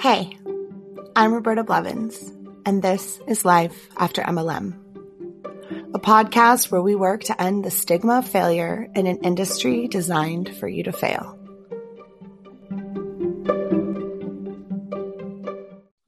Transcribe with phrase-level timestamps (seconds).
[0.00, 0.34] Hey,
[1.14, 2.32] I'm Roberta Blevins,
[2.64, 4.72] and this is Life After MLM,
[5.94, 10.56] a podcast where we work to end the stigma of failure in an industry designed
[10.56, 11.38] for you to fail.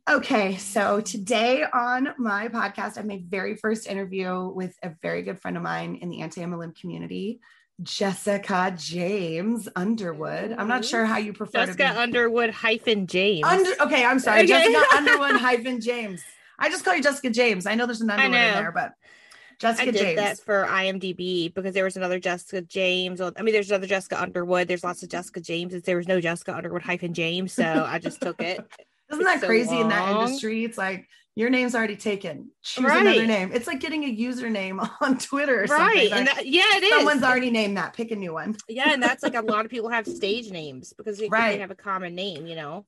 [0.09, 5.21] Okay, so today on my podcast, I have my very first interview with a very
[5.21, 7.41] good friend of mine in the anti MLM community,
[7.83, 10.55] Jessica James Underwood.
[10.59, 10.91] I'm not mm-hmm.
[10.91, 11.99] sure how you prefer Jessica to be.
[11.99, 13.45] Underwood hyphen James.
[13.45, 14.49] Under, okay, I'm sorry, Okay.
[14.49, 16.23] Jessica Underwood hyphen James.
[16.59, 17.67] I just call you Jessica James.
[17.67, 20.17] I know there's an Underwood in there, but I Jessica did James.
[20.17, 23.21] that for IMDb because there was another Jessica James.
[23.21, 24.69] I mean, there's another Jessica Underwood.
[24.69, 25.83] There's lots of Jessica Jameses.
[25.83, 28.61] There was no Jessica Underwood hyphen James, so I just took it.
[29.13, 30.65] Isn't that so crazy in that industry?
[30.65, 32.51] It's like your name's already taken.
[32.63, 33.51] Choose another name.
[33.53, 36.91] It's like getting a username on Twitter or right, Like, that, yeah, it is.
[36.91, 37.95] someone's already named that.
[37.95, 38.57] Pick a new one.
[38.69, 41.53] yeah, and that's like a lot of people have stage names because they, Right.
[41.53, 42.85] they have a common name, you know.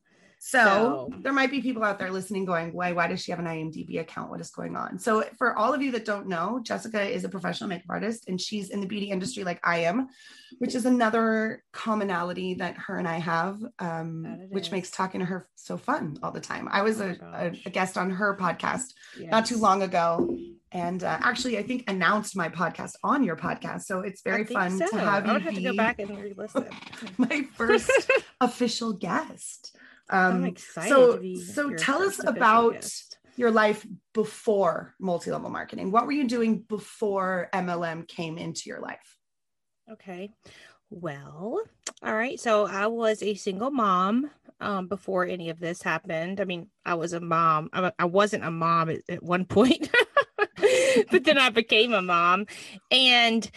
[0.47, 3.41] So, So- there might be people out there listening going, why, why does she have
[3.41, 4.31] an IMDb account?
[4.31, 4.99] What is going on?
[4.99, 8.39] So for all of you that don't know, Jessica is a professional makeup artist and
[8.39, 10.09] she's in the beauty industry like I am,
[10.59, 14.73] which is another commonality that her and I have, um, which is.
[14.73, 16.69] makes talking to her so fun all the time.
[16.71, 20.37] I was Oh a, a, a guest on her podcast not too long ago.
[20.73, 23.85] And uh, actually, I think announced my podcast on your podcast.
[23.85, 26.67] So it's very fun to have I you have be to go back and re-listen.
[27.17, 28.11] my first
[28.43, 29.74] official guest.
[30.09, 30.91] I'm Um, excited.
[30.91, 33.19] so, so tell us about guest.
[33.37, 35.91] your life before multi-level marketing.
[35.91, 39.19] What were you doing before MLM came into your life?
[39.91, 40.31] Okay.
[40.91, 41.61] Well,
[42.03, 42.39] all right.
[42.39, 46.41] So I was a single mom um, before any of this happened.
[46.41, 47.71] I mean, I was a mom.
[47.73, 49.91] I, I wasn't a mom at, at one point,
[51.11, 52.47] but then I became a mom.
[52.91, 53.51] And,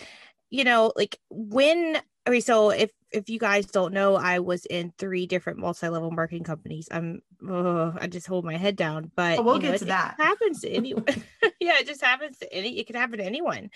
[0.49, 4.93] you know, like when, okay, so if, if you guys don't know, I was in
[4.97, 6.87] three different multi-level marketing companies.
[6.91, 9.85] I'm, oh, I just hold my head down, but Oh, we'll know, get it- to
[9.85, 10.15] it that.
[10.19, 11.05] happens to anyone.
[11.59, 13.69] yeah, it just happens to any, it could happen to anyone.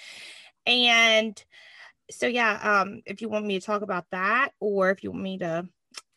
[0.66, 1.44] And,
[2.10, 5.24] so yeah um if you want me to talk about that or if you want
[5.24, 5.66] me to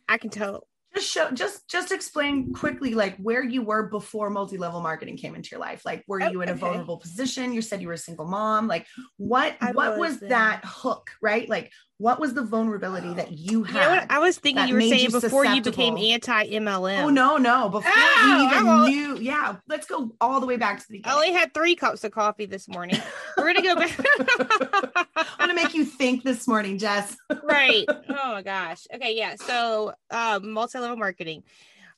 [0.08, 4.80] i can tell Just show, just, just explain quickly, like where you were before multi-level
[4.80, 5.84] marketing came into your life.
[5.84, 6.60] Like, were Oh, you in a okay.
[6.60, 7.52] vulnerable position?
[7.52, 8.66] You said you were a single mom.
[8.66, 11.10] Like, what, I what was, was that hook?
[11.20, 11.48] Right?
[11.48, 13.82] Like, what was the vulnerability that you you had?
[13.82, 14.10] know what?
[14.10, 17.68] i was thinking you were saying you before you became anti-mlm Oh no, no!
[17.68, 19.56] Before Oh, we even I knew, yeah.
[19.68, 22.46] Let's go all the way back to the i only had three cups of coffee
[22.46, 23.00] this morning.
[23.36, 23.96] We're gonna go back.
[25.16, 27.16] I'm gonna make you think this morning, Jess.
[27.42, 27.84] right.
[28.08, 28.86] Oh my gosh.
[28.94, 29.36] Okay yeah.
[29.36, 31.42] So um multi-level marketing.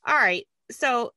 [0.05, 0.45] All right.
[0.71, 1.13] So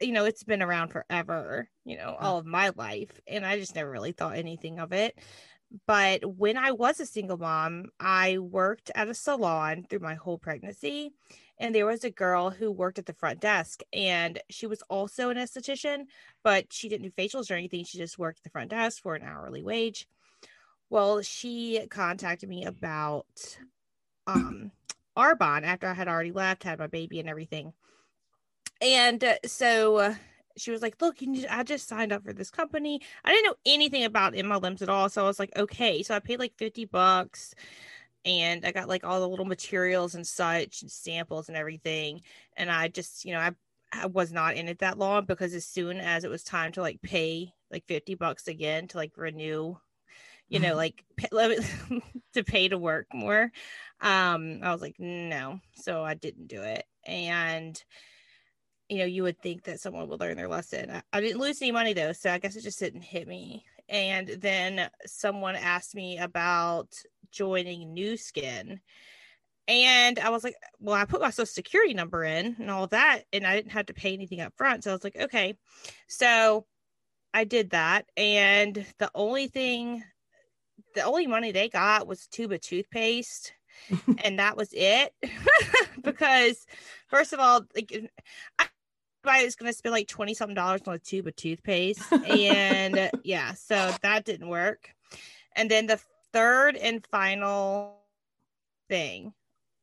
[0.00, 3.74] you know it's been around forever you know all of my life and i just
[3.74, 5.18] never really thought anything of it
[5.86, 10.38] but when i was a single mom i worked at a salon through my whole
[10.38, 11.12] pregnancy
[11.60, 15.30] and there was a girl who worked at the front desk and she was also
[15.30, 16.04] an esthetician
[16.42, 17.84] but she didn't do facials or anything.
[17.84, 20.06] She just worked at the front desk for an hourly wage.
[20.90, 23.26] Well she contacted me about
[24.26, 24.70] um
[25.16, 27.72] arbonne after i had already left had my baby and everything.
[28.80, 30.14] And uh, so
[30.58, 33.00] she was like look you need i just signed up for this company.
[33.24, 36.02] I didn't know anything about mlms at all so i was like okay.
[36.02, 37.54] So i paid like 50 bucks
[38.24, 42.20] and i got like all the little materials and such and samples and everything
[42.56, 43.52] and i just you know i
[43.90, 46.82] I was not in it that long because as soon as it was time to
[46.82, 49.76] like pay like 50 bucks again to like renew
[50.48, 51.28] you know like pay,
[52.34, 53.50] to pay to work more
[54.00, 55.60] um i was like no.
[55.74, 57.82] So i didn't do it and
[58.88, 60.90] you know you would think that someone would learn their lesson.
[60.90, 63.64] I, I didn't lose any money though so i guess it just didn't hit me.
[63.90, 66.88] And then someone asked me about
[67.30, 68.80] joining Nu Skin
[69.68, 73.24] and i was like well i put my social security number in and all that
[73.34, 75.54] and i didn't have to pay anything up front so i was like okay.
[76.08, 76.66] So
[77.34, 80.02] i did that and the only thing
[80.94, 83.52] the only money they got was a tube of toothpaste
[84.24, 85.12] and that was it.
[86.00, 86.64] Because
[87.08, 87.92] first of all like
[88.58, 88.67] I
[89.24, 92.02] was gonna spend like 20 something dollars on a tube of toothpaste.
[92.28, 94.90] And uh, yeah so that didn't work.
[95.56, 96.00] And then the
[96.32, 97.98] third and final
[98.88, 99.32] thing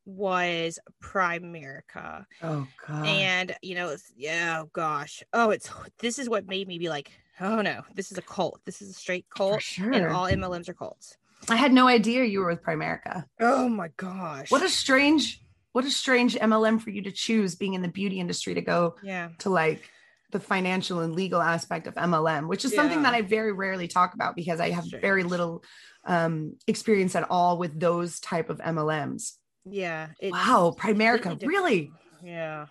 [0.05, 2.25] was primerica.
[2.43, 3.05] Oh god.
[3.07, 5.23] and you know yeah oh gosh.
[5.33, 7.11] Oh it's this is what made me be like
[7.41, 8.61] oh no this is a cult.
[8.65, 9.91] This is a straight cult sure.
[9.91, 11.17] and all mlms are cults.
[11.49, 13.25] I had no idea you were with Primerica.
[13.39, 14.49] oh my gosh.
[14.49, 15.41] What a strange,
[15.75, 18.95] what a strange MLM for you to choose being in the beauty industry to go
[19.03, 19.89] yeah to like
[20.31, 24.13] the financial and legal aspect of MLM, which is something that I very rarely talk
[24.13, 25.63] about because I have very little
[26.05, 29.33] um, experience at all with those type of MLMs.
[29.65, 31.91] yeah wow, Primerica, really?
[32.23, 32.67] yeah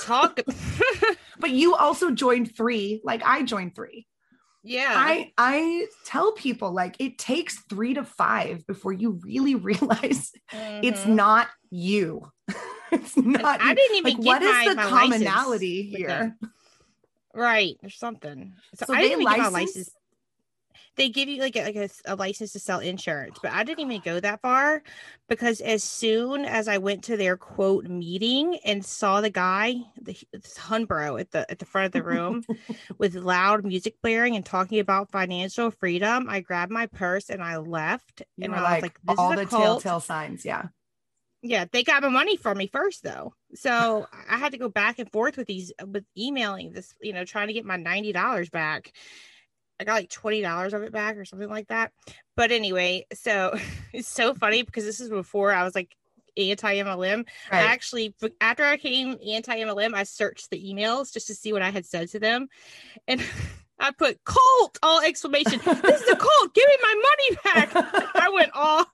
[0.00, 0.40] talk.
[1.38, 4.06] but you also joined three, like I joined three.
[4.62, 4.92] Yeah.
[4.94, 10.84] I I tell people like it takes three to five before you really realize mm-hmm.
[10.84, 12.30] it's not you.
[12.92, 13.60] it's not.
[13.62, 16.36] I didn't even like, what is the commonality here?
[17.32, 18.54] Right, there's something.
[18.74, 19.44] So, so I didn't even license?
[19.44, 19.90] get my license
[21.00, 23.80] they give you like a, like a, a, license to sell insurance but i didn't
[23.90, 24.82] even go that far
[25.30, 30.14] because as soon as i went to their quote meeting and saw the guy the
[30.58, 32.44] hunbro at the at the front of the room
[32.98, 37.56] with loud music blaring and talking about financial freedom i grabbed my purse and i
[37.56, 39.82] left you and i was like, like all the cult.
[39.82, 40.66] telltale signs yeah.
[41.42, 43.32] Yeah they got my money from me first though.
[43.54, 47.24] So i had to go back and forth with these with emailing this you know
[47.24, 48.92] trying to get my $90 back
[49.80, 51.92] I got like twenty dollars of it back or something like that.
[52.36, 53.58] But anyway, so
[53.92, 55.96] it's so funny because this is before I was like
[56.36, 57.16] anti MLM.
[57.18, 57.26] Right.
[57.50, 61.62] I actually after I came anti MLM, I searched the emails just to see what
[61.62, 62.48] I had said to them,
[63.08, 63.24] and
[63.80, 65.58] I put cult all exclamation.
[65.64, 66.54] this is a cult.
[66.54, 67.70] Give me my money back.
[68.14, 68.86] I went off.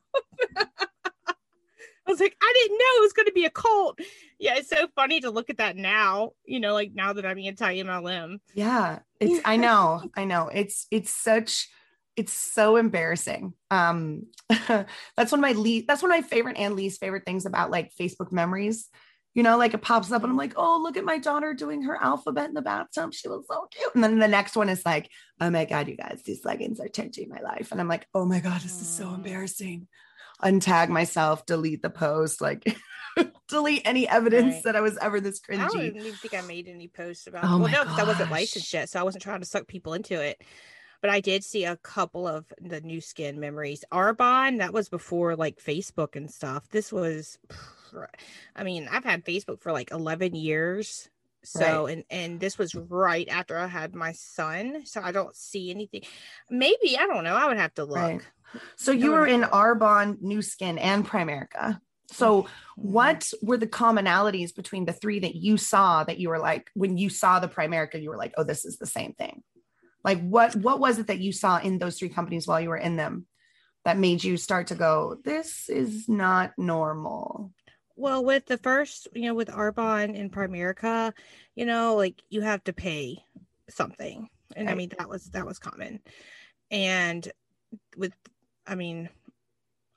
[2.07, 3.99] I was like, I didn't know it was going to be a cult.
[4.39, 7.39] Yeah, it's so funny to look at that now, you know, like now that I'm
[7.39, 8.39] anti MLM.
[8.55, 10.49] Yeah, it's, I know, I know.
[10.49, 11.69] It's, it's such,
[12.15, 13.55] it's so embarrassing.
[13.71, 17.45] Um, that's one of my least, that's one of my favorite and least favorite things
[17.45, 18.89] about like Facebook memories.
[19.35, 21.83] You know, like it pops up and I'm like, oh, look at my daughter doing
[21.83, 23.13] her alphabet in the bathtub.
[23.13, 23.95] She was so cute.
[23.95, 25.11] And then the next one is like,
[25.43, 27.71] oh my God, you guys, these leggings are changing my life.
[27.71, 29.89] And I'm like, oh my God, this is so embarrassing
[30.43, 32.77] untag myself, delete the post, like
[33.49, 34.65] delete any evidence right.
[34.65, 35.61] that I was ever this cringy.
[35.61, 37.45] I don't even think I made any posts about.
[37.45, 39.95] Oh well, no, because I wasn't licensed yet, so I wasn't trying to suck people
[39.95, 40.43] into it.
[41.01, 43.85] But I did see a couple of the Nu Skin memories.
[43.93, 46.69] Arbonne, that was before like Facebook and stuff.
[46.71, 47.39] This was,
[48.57, 51.09] I mean, I've had Facebook for like eleven years.
[51.45, 51.93] So right.
[51.93, 56.03] and and this was right after I had my son, so I don't see anything.
[56.51, 57.37] Maybe I don't know.
[57.37, 57.97] I would have to look.
[57.97, 58.21] Right.
[58.77, 61.81] So you were in Arbonne, Nu Skin, and Primerica.
[62.11, 62.51] So mm-hmm.
[62.77, 66.97] what were the commonalities between the three that you saw that you were like when
[66.97, 69.43] you saw the Primerica, you were like, oh, this is the same thing?
[70.05, 72.77] Like what what was it that you saw in those three companies while you were
[72.77, 73.27] in them
[73.85, 77.53] that made you start to go, this is not normal?
[77.97, 81.13] Well, with the first, you know, with Arbonne and Primerica,
[81.55, 83.25] you know, like you have to pay
[83.71, 84.29] something.
[84.55, 84.73] And right.
[84.73, 86.01] I mean that was that was common.
[86.71, 87.27] And
[87.97, 88.13] with
[88.67, 89.09] I mean,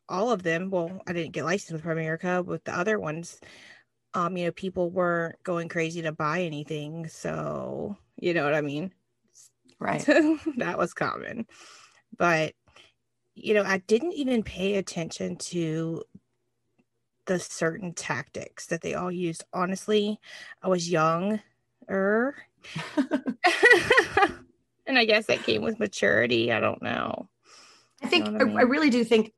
[0.07, 0.69] all of them.
[0.69, 3.39] Well, I didn't get licensed with Primerica, but the other ones,
[4.13, 7.07] um, you know, people weren't going crazy to buy anything.
[7.07, 8.91] So, you know what I mean?
[9.79, 10.05] Right.
[10.57, 11.45] that was common.
[12.17, 12.53] But,
[13.35, 16.03] you know, I didn't even pay attention to
[17.25, 19.43] the certain tactics that they all used.
[19.53, 20.19] Honestly,
[20.61, 21.39] I was young.
[21.87, 22.35] and
[24.87, 26.51] I guess that came with maturity.
[26.51, 27.29] I don't know.
[28.01, 28.57] I think you know I, mean?
[28.57, 29.33] I, really do think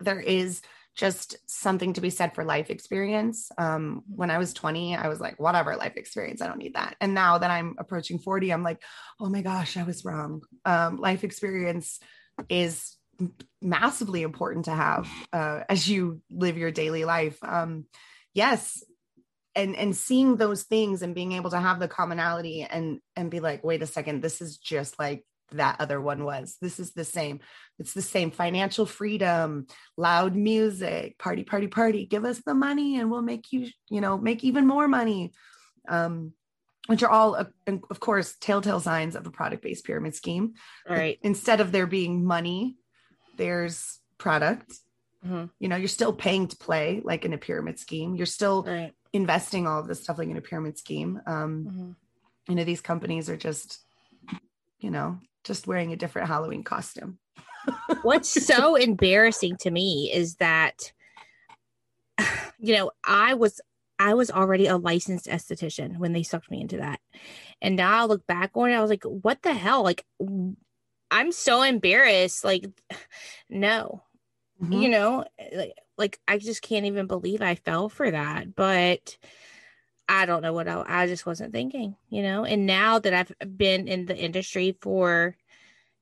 [0.00, 0.60] there is
[0.94, 3.50] just something to be said for life experience.
[3.56, 6.96] Um, when I was 20, I was like, whatever life experience, I don't need that.
[7.00, 8.82] And now that I'm approaching 40, I'm like,
[9.18, 10.42] oh my gosh, I was wrong.
[10.64, 11.98] Um, life experience
[12.48, 12.96] is
[13.60, 17.38] massively important to have uh, as you live your daily life.
[17.42, 17.86] Um,
[18.34, 18.82] yes,
[19.54, 23.40] and and seeing those things and being able to have the commonality and and be
[23.40, 25.24] like, wait a second, this is just like
[25.56, 26.56] that other one was.
[26.60, 27.40] This is the same.
[27.78, 29.66] It's the same financial freedom,
[29.96, 32.06] loud music, party, party, party.
[32.06, 35.32] Give us the money and we'll make you, you know, make even more money.
[35.88, 36.32] Um,
[36.86, 37.44] which are all, uh,
[37.90, 40.54] of course, telltale signs of a product based pyramid scheme.
[40.88, 41.18] Right.
[41.22, 42.76] Instead of there being money,
[43.36, 44.72] there's product.
[45.24, 45.44] Mm-hmm.
[45.60, 48.16] You know, you're still paying to play like in a pyramid scheme.
[48.16, 48.92] You're still right.
[49.12, 51.20] investing all of this stuff like in a pyramid scheme.
[51.26, 51.90] Um, mm-hmm.
[52.48, 53.78] You know, these companies are just,
[54.80, 57.18] you know, just wearing a different Halloween costume.
[58.02, 60.92] What's so embarrassing to me is that
[62.58, 63.60] you know, I was
[63.98, 67.00] I was already a licensed esthetician when they sucked me into that.
[67.60, 69.82] And now I look back on it, I was like, what the hell?
[69.82, 70.04] Like
[71.10, 72.44] I'm so embarrassed.
[72.44, 72.64] Like,
[73.50, 74.02] no.
[74.62, 74.72] Mm-hmm.
[74.72, 78.54] You know, like, like I just can't even believe I fell for that.
[78.54, 79.18] But
[80.12, 82.44] I don't know what I, I just wasn't thinking, you know.
[82.44, 85.38] And now that I've been in the industry for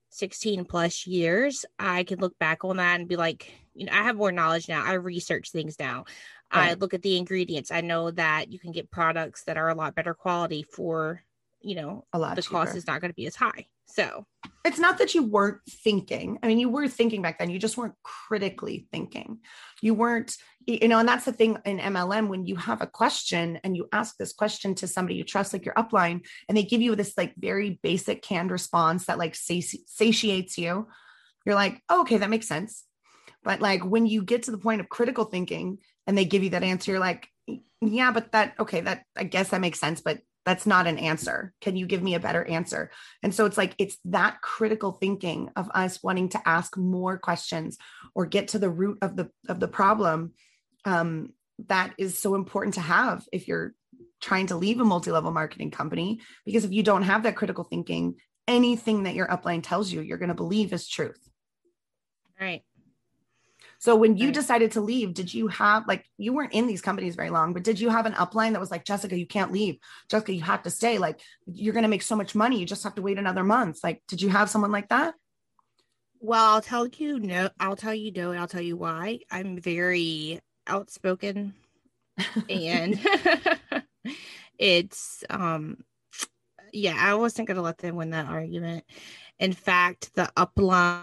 [0.08, 4.02] 16 plus years, I can look back on that and be like, you know, I
[4.02, 4.84] have more knowledge now.
[4.84, 6.06] I research things now.
[6.52, 6.70] Right.
[6.70, 7.70] I look at the ingredients.
[7.70, 11.22] I know that you can get products that are a lot better quality for,
[11.60, 12.54] you know, a lot the cheaper.
[12.54, 13.66] cost is not going to be as high.
[13.86, 14.26] So
[14.64, 16.40] it's not that you weren't thinking.
[16.42, 19.38] I mean, you were thinking back then, you just weren't critically thinking.
[19.80, 20.36] You weren't,
[20.78, 23.88] you know, and that's the thing in MLM when you have a question and you
[23.92, 27.14] ask this question to somebody you trust, like your upline, and they give you this
[27.16, 30.88] like very basic canned response that like sati- satiates you.
[31.44, 32.84] You're like, oh, okay, that makes sense.
[33.42, 36.50] But like when you get to the point of critical thinking and they give you
[36.50, 37.28] that answer, you're like,
[37.80, 41.52] yeah, but that, okay, that I guess that makes sense, but that's not an answer.
[41.60, 42.90] Can you give me a better answer?
[43.22, 47.78] And so it's like, it's that critical thinking of us wanting to ask more questions
[48.14, 50.32] or get to the root of the, of the problem.
[50.84, 51.32] Um,
[51.68, 53.74] that is so important to have if you're
[54.20, 58.16] trying to leave a multi-level marketing company, because if you don't have that critical thinking,
[58.48, 61.20] anything that your upline tells you, you're going to believe is truth.
[62.40, 62.62] Right.
[63.78, 67.16] So when you decided to leave, did you have like you weren't in these companies
[67.16, 69.78] very long, but did you have an upline that was like, Jessica, you can't leave.
[70.10, 70.98] Jessica, you have to stay.
[70.98, 72.58] Like you're gonna make so much money.
[72.60, 73.78] You just have to wait another month.
[73.82, 75.14] Like, did you have someone like that?
[76.20, 79.20] Well, I'll tell you no, I'll tell you no, and I'll tell you why.
[79.30, 80.40] I'm very
[80.70, 81.54] outspoken
[82.48, 82.98] and
[84.58, 85.84] it's um
[86.72, 88.84] yeah, I wasn't gonna let them win that argument.
[89.38, 91.02] In fact, the upline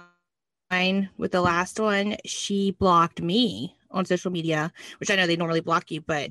[1.18, 5.62] with the last one, she blocked me on social media, which I know they normally
[5.62, 6.30] block you, but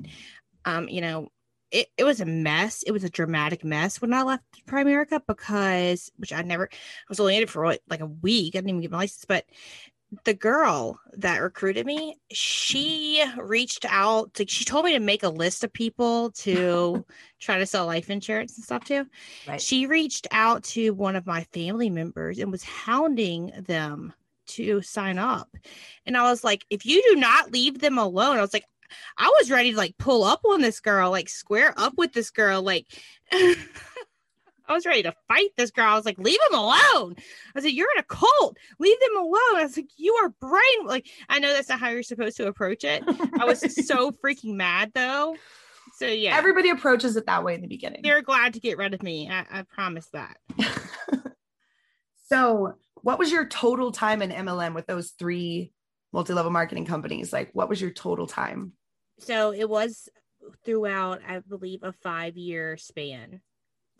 [0.65, 1.29] um, you know,
[1.71, 2.83] it, it was a mess.
[2.85, 6.77] It was a dramatic mess when I left Primerica because which I never I
[7.09, 8.55] was only in it for like a week.
[8.55, 9.45] I didn't even get my license, but
[10.25, 15.29] the girl that recruited me, she reached out to she told me to make a
[15.29, 17.05] list of people to
[17.41, 19.07] try to sell life insurance and stuff to.
[19.49, 19.61] Right.
[19.61, 24.13] She reached out to one of my family members and was hounding them
[24.49, 25.49] to sign up.
[26.05, 28.65] And I was like, if you do not leave them alone, I was like,
[29.19, 32.31] I was ready to like pull up on this girl, like square up with this
[32.31, 32.63] girl.
[32.63, 32.87] Like,
[34.69, 35.87] I was ready to fight this girl.
[35.87, 37.15] I was like, leave him alone.
[37.19, 38.57] I was like, you're in a cult.
[38.79, 39.57] Leave them alone.
[39.57, 40.87] I was like, you are brain.
[40.87, 43.03] Like, I know that's not how you're supposed to approach it.
[43.39, 45.37] I was so freaking mad though.
[45.97, 48.03] So yeah, everybody approaches it that way in the beginning.
[48.03, 49.31] They're glad to get rid of me.
[49.31, 50.37] I, I promise that.
[52.27, 55.73] so what was your total time in MLM with those three
[56.13, 57.33] multi-level marketing companies?
[57.33, 58.73] Like what was your total time?
[59.21, 60.09] So it was
[60.65, 63.41] throughout, I believe, a five year span.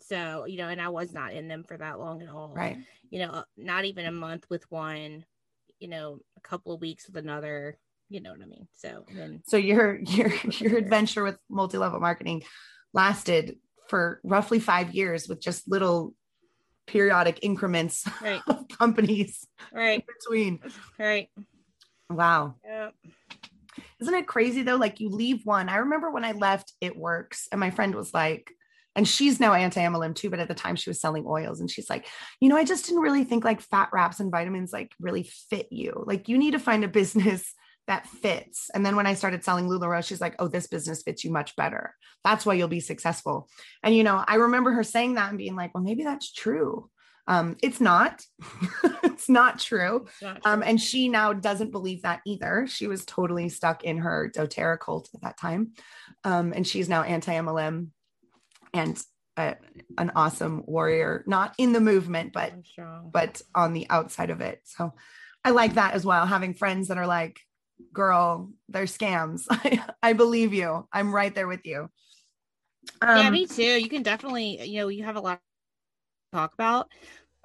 [0.07, 2.53] So, you know, and I was not in them for that long at all.
[2.55, 2.77] Right.
[3.09, 5.25] You know, uh, not even a month with one,
[5.79, 7.77] you know, a couple of weeks with another,
[8.09, 8.67] you know what I mean?
[8.73, 12.43] So then So your your your adventure with multi-level marketing
[12.93, 13.57] lasted
[13.89, 16.13] for roughly five years with just little
[16.85, 18.41] periodic increments right.
[18.47, 20.59] of companies right between
[20.97, 21.29] right
[22.09, 22.93] wow yep.
[23.99, 27.49] isn't it crazy though like you leave one i remember when i left it works
[27.51, 28.51] and my friend was like
[28.97, 31.59] and she's now anti-MLM too, but at the time she was selling oils.
[31.61, 32.07] And she's like,
[32.41, 35.67] you know, I just didn't really think like fat wraps and vitamins like really fit
[35.69, 36.03] you.
[36.07, 37.53] Like you need to find a business
[37.87, 38.69] that fits.
[38.73, 41.55] And then when I started selling LuLaRoe, she's like, oh, this business fits you much
[41.55, 41.95] better.
[42.25, 43.47] That's why you'll be successful.
[43.81, 46.89] And, you know, I remember her saying that and being like, well, maybe that's true.
[47.27, 48.25] Um, it's not,
[49.03, 50.05] it's not true.
[50.05, 52.65] It's not um, and she now doesn't believe that either.
[52.67, 55.73] She was totally stuck in her doTERRA cult at that time.
[56.25, 57.87] Um, and she's now anti-MLM
[58.73, 59.01] and
[59.37, 59.55] a,
[59.97, 62.53] an awesome warrior, not in the movement, but,
[63.11, 64.61] but on the outside of it.
[64.63, 64.93] So
[65.43, 66.25] I like that as well.
[66.25, 67.39] Having friends that are like,
[67.93, 69.43] girl, they're scams.
[70.03, 70.87] I, believe you.
[70.91, 71.89] I'm right there with you.
[73.01, 73.63] Um, yeah, me too.
[73.63, 76.91] You can definitely, you know, you have a lot to talk about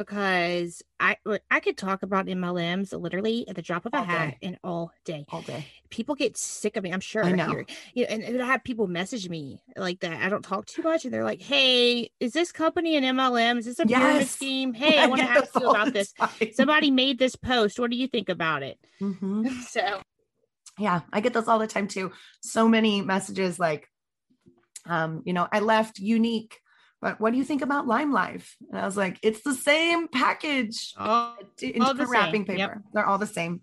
[0.05, 1.17] because I
[1.51, 5.25] I could talk about MLMs literally at the drop of a hat and all day.
[5.31, 5.67] All day.
[5.91, 6.93] People get sick of me.
[6.93, 7.25] I'm sure.
[7.25, 7.49] I know.
[7.49, 7.67] Here.
[7.95, 10.23] You know, and, and I have people message me like that.
[10.23, 13.59] I don't talk too much, and they're like, "Hey, is this company an MLM?
[13.59, 14.31] Is this a pyramid yes.
[14.31, 14.75] scheme?
[14.83, 16.13] Hey, I, I want to ask you about this.
[16.13, 16.31] Time.
[16.55, 17.79] Somebody made this post.
[17.79, 19.49] What do you think about it?" Mm-hmm.
[19.63, 20.03] So
[20.79, 23.89] yeah i get this all the time too so many messages like
[24.87, 26.55] um you know i left Younique
[27.03, 30.95] but what do you think about LimeLife and i was like it's the same package.
[30.97, 32.59] All, in all different wrapping paper.
[32.59, 32.79] Yep.
[32.95, 33.61] they're all the same.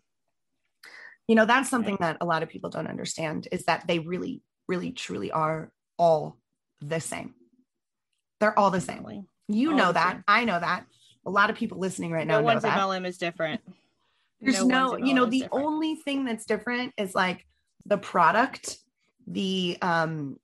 [1.28, 2.14] You know that's something right.
[2.14, 6.38] that a lot of people don't understand is that they really really truly are all
[6.82, 7.34] the same.
[8.40, 9.26] They're all the same.
[9.48, 10.14] You all know that.
[10.14, 10.24] same.
[10.28, 10.86] i know that.
[11.26, 12.80] A lot of people listening right now no know that.
[12.80, 13.62] MLM is different.
[14.42, 15.66] There's no, no you know, the different.
[15.66, 17.46] only thing that's different is like
[17.86, 18.78] the product,
[19.28, 20.38] the um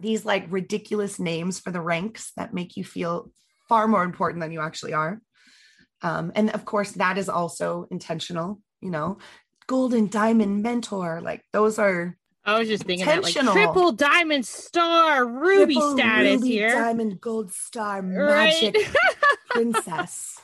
[0.00, 3.30] these like ridiculous names for the ranks that make you feel
[3.68, 5.20] far more important than you actually are.
[6.02, 9.18] Um, and of course, that is also intentional, you know,
[9.66, 15.26] golden diamond mentor, like those are I was just thinking that like triple diamond star
[15.26, 16.72] ruby triple status ruby here.
[16.72, 18.74] Diamond gold star magic.
[18.74, 18.96] Right?
[19.50, 20.40] princess.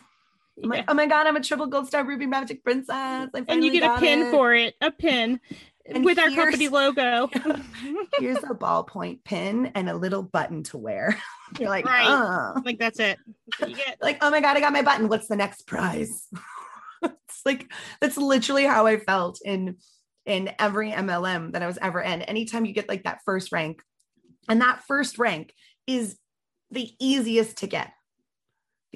[0.62, 2.88] I'm like, oh my god, I'm a triple gold star ruby magic princess.
[3.34, 4.30] I and you get a pin it.
[4.30, 5.40] for it, a pin
[5.88, 7.28] And with our company logo.
[8.18, 11.16] Here's a ballpoint pin and a little button to wear.
[11.60, 12.06] You're like, Right.
[12.08, 12.60] oh.
[12.64, 13.18] like that's it.
[13.60, 15.08] That's like, oh my god, I got my button.
[15.08, 16.28] What's the next prize?
[17.02, 19.76] it's like that's literally how I felt in
[20.24, 22.22] in every MLM that I was ever in.
[22.22, 23.80] Anytime you get like that first rank,
[24.48, 25.52] and that first rank
[25.86, 26.18] is
[26.70, 27.92] the easiest to get.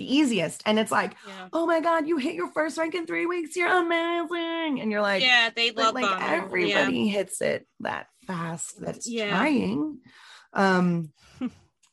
[0.01, 0.63] The easiest.
[0.65, 1.49] And it's like, Yeah.
[1.53, 3.55] oh my God, you hit your first rank in three weeks.
[3.55, 4.81] You're amazing.
[4.81, 6.17] And you're like, yeah, they love like you.
[6.17, 6.27] Yeah.
[6.37, 9.29] everybody hits it that fast that's Yeah.
[9.29, 9.99] trying.
[10.55, 11.51] Um They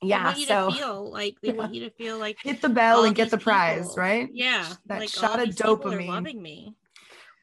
[0.09, 2.69] yeah, want you so to feel like they want you to feel like hit the
[2.69, 4.29] bell and get the prize, right?
[4.31, 6.07] yeah, That like shot of dopamine.
[6.07, 6.75] loving me.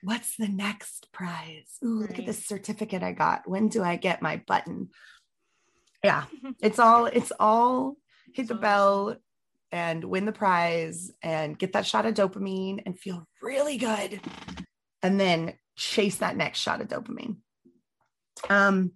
[0.02, 1.76] What's the next prize?
[1.85, 2.26] Ooh, look at Right.
[2.26, 3.47] this certificate I got.
[3.47, 4.88] When do I get my button?
[6.02, 6.25] Yeah,
[6.62, 7.97] it's all it's all
[8.33, 9.16] hit the bell
[9.75, 14.21] and win the prize and get that shot of dopamine and feel really good
[15.02, 17.38] and then chase that next shot of dopamine.
[18.49, 18.93] Um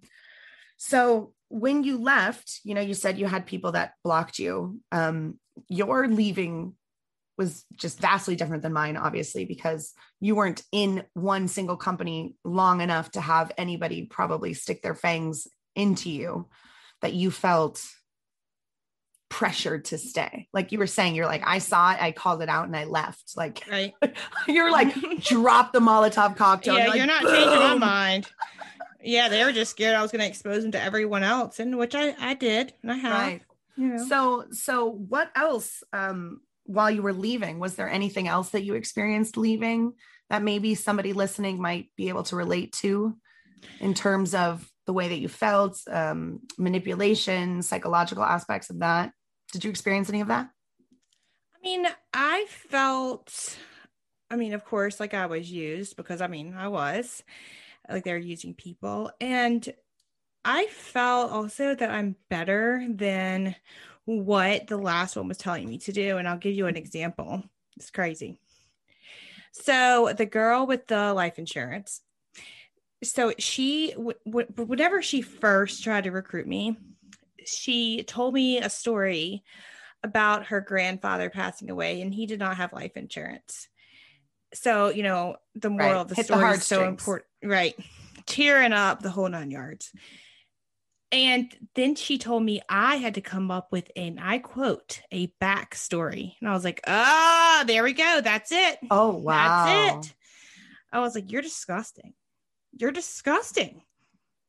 [0.77, 4.79] so when you left you know you said you had people that blocked you.
[4.93, 6.75] Um your leaving
[7.37, 12.79] was just vastly different than mine obviously because you weren't in one single company long
[12.79, 15.45] enough to have anybody probably stick their fangs
[15.75, 16.47] into you
[17.01, 17.85] that you felt
[19.29, 20.47] pressured to stay.
[20.53, 22.85] Like you were saying, you're like, I saw it, I called it out, and I
[22.85, 23.33] left.
[23.37, 23.93] Like Right.
[24.47, 26.77] you're like, drop the Molotov cocktail.
[26.77, 28.27] yeah, like, you're not changing my mind.
[29.01, 31.77] Yeah, they were just scared I was going to expose them to everyone else, and
[31.77, 33.11] which I I did, and I have.
[33.27, 33.41] Right.
[33.77, 34.05] You know.
[34.05, 35.83] So, so what else?
[35.93, 39.93] Um, while you were leaving, was there anything else that you experienced leaving
[40.29, 43.15] that maybe somebody listening might be able to relate to,
[43.79, 49.13] in terms of the way that you felt, um, manipulation, psychological aspects of that?
[49.51, 50.49] Did you experience any of that?
[51.55, 53.57] I mean, I felt,
[54.29, 57.23] I mean, of course, like I was used because I mean, I was
[57.89, 59.11] like they're using people.
[59.19, 59.67] And
[60.45, 63.55] I felt also that I'm better than
[64.05, 66.17] what the last one was telling me to do.
[66.17, 67.43] And I'll give you an example.
[67.77, 68.39] It's crazy.
[69.51, 72.01] So the girl with the life insurance,
[73.03, 76.77] so she, w- w- whenever she first tried to recruit me,
[77.45, 79.43] she told me a story
[80.03, 83.67] about her grandfather passing away and he did not have life insurance.
[84.53, 86.01] So, you know, the moral Right.
[86.01, 87.27] of the Hit the story is so important.
[87.43, 87.75] Right.
[88.25, 89.91] Tearing up the whole nine yards.
[91.11, 95.33] And then she told me I had to come up with an, I quote, a
[95.41, 96.35] backstory.
[96.39, 98.21] And I was like, ah, there we go.
[98.23, 98.77] That's it.
[98.91, 99.65] Oh wow!
[99.65, 100.13] That's it.
[100.93, 102.13] I was like, you're disgusting.
[102.77, 103.81] You're disgusting.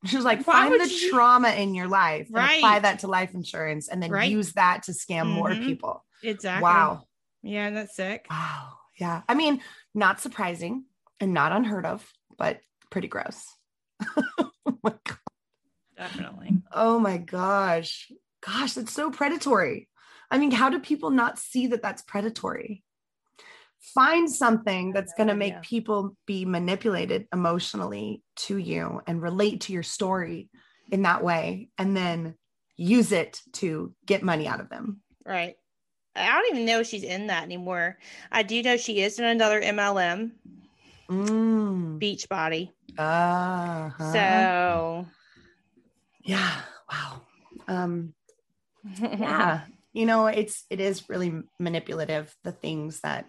[0.07, 3.07] She was like, Why find the you- trauma in your life and apply that to
[3.07, 4.31] life insurance and then Right.
[4.31, 5.65] use that to scam more Mhm.
[5.65, 6.05] people.
[6.23, 6.63] Exactly.
[6.63, 7.07] Wow.
[7.43, 8.27] Yeah, that's sick.
[8.31, 8.79] Wow.
[8.99, 9.23] Yeah.
[9.29, 9.63] I mean,
[9.95, 10.85] not surprising
[11.21, 12.61] and not unheard of, but
[12.91, 13.45] pretty gross.
[14.39, 14.51] oh,
[14.83, 15.19] my God.
[15.97, 16.63] Definitely.
[16.73, 18.11] oh my gosh.
[18.41, 19.89] Gosh, that's so predatory.
[20.31, 22.83] I mean, how do people not see that that's predatory?
[23.81, 25.63] Find something that's going to make idea.
[25.65, 30.51] people be manipulated emotionally to you and relate to your story
[30.93, 32.35] in that way, and then
[32.77, 35.01] use it to get money out of them.
[35.25, 35.57] Right.
[36.17, 37.99] I don't even know if she's in that anymore.
[38.31, 40.33] I do know she is in another MLM,
[41.09, 41.99] Mm.
[42.01, 42.71] Beachbody.
[42.97, 44.13] Uh-huh.
[44.13, 45.07] So,
[46.23, 46.61] yeah.
[46.91, 47.23] Wow.
[47.67, 48.15] Um,
[49.01, 49.63] yeah
[49.93, 53.27] you know it's it is really manipulative the things that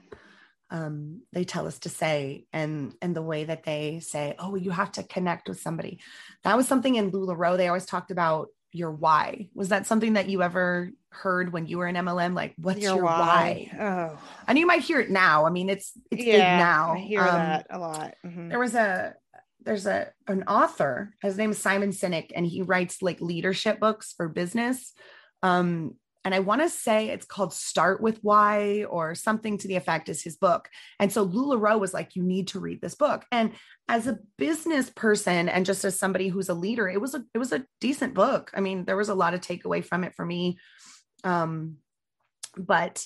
[0.72, 4.72] um they tell us to say and and the way that they say oh you
[4.72, 6.00] have to connect with somebody.
[6.44, 9.50] That was something in lularoe they always talked about your why.
[9.54, 13.04] Was that something that you ever heard when you were in mlm like what's your,
[13.04, 13.70] why?
[13.78, 15.46] Oh, and you might hear it now.
[15.46, 16.94] I mean it's it's big now.
[16.94, 18.16] I hear Um, that a lot.
[18.26, 18.50] Mhm.
[18.50, 19.14] there was a
[19.64, 24.14] there's a an author his name is simon sinek and he writes like leadership books
[24.16, 24.94] for business.
[25.44, 29.76] Um and i want to say it's called start with why or something to the
[29.76, 30.70] effect is his book.
[31.00, 33.26] And so lularoe was like you need to read this book.
[33.32, 33.54] And
[33.88, 37.38] as a business person and just as somebody who's a leader it was a it
[37.38, 38.52] was a decent book.
[38.54, 40.58] I mean there was a lot of takeaway from it for me.
[41.24, 41.78] Um
[42.58, 43.06] but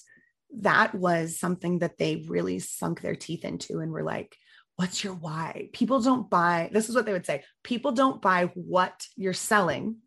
[0.59, 4.37] that was something that they really sunk their teeth into and were like
[4.77, 5.69] what's your why?
[5.71, 9.97] People don't buy, this is what they would say people don't buy what you're selling,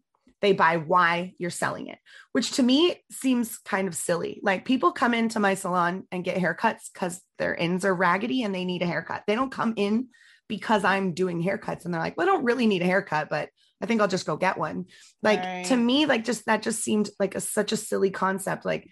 [0.41, 1.99] they buy why you're selling it,
[2.33, 4.41] which to me seems kind of silly.
[4.43, 8.55] Like people come into my salon and get haircuts because their ends are raggedy and
[8.55, 9.25] they need a haircut.
[9.27, 10.09] They don't come in
[10.49, 13.49] because I'm doing haircuts and they're like, well, I don't really need a haircut, but
[13.81, 14.87] I think I'll just go get one.
[15.23, 18.65] Like to me, like just that just seemed like a, such a silly concept.
[18.65, 18.89] Like,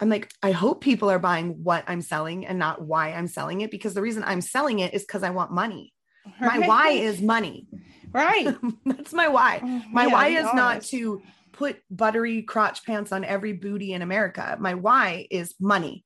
[0.00, 3.60] I'm like, I hope people are buying what I'm selling and not why I'm selling
[3.60, 5.92] it because the reason I'm selling it is because I want money.
[6.40, 7.68] My why is money.
[8.14, 8.54] Right.
[8.86, 9.60] That's my why.
[9.92, 11.22] My Yeah, why is not to
[11.52, 14.56] put buttery crotch pants on every booty in America.
[14.58, 16.04] My why is money.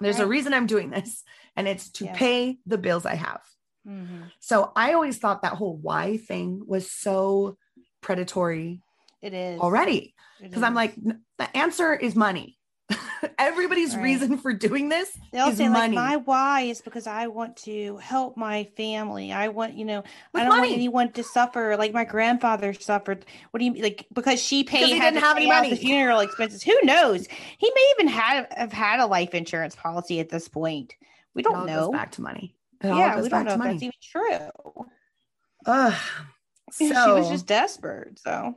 [0.00, 1.22] There's a reason I'm doing this,
[1.54, 2.14] and it's to Yeah.
[2.14, 3.40] pay the bills I have.
[3.86, 4.30] Mhm.
[4.40, 7.56] So I always thought that whole why thing was so
[8.00, 8.80] predatory
[9.20, 12.58] It is already because I'm like, the answer is money.
[13.38, 14.02] Everybody's Right.
[14.04, 15.96] reason for doing this They'll is say money.
[15.96, 19.32] like my why is because I want to help my family.
[19.32, 20.02] I want, you know,
[20.32, 23.24] With I don't want anyone to suffer like my grandfather suffered.
[23.50, 23.82] What do you mean?
[23.82, 25.70] like because she paid had didn't have any money.
[25.70, 26.62] the funeral expenses.
[26.62, 27.26] Who knows?
[27.58, 30.94] He may even have have had a life insurance policy at this point.
[31.34, 31.92] We It all don't goes know.
[31.92, 32.54] back to money.
[32.82, 33.72] It Yeah, we don't know to if money.
[33.72, 34.86] that's even true.
[35.66, 35.94] Ugh.
[36.78, 38.18] she was just desperate.
[38.18, 38.56] So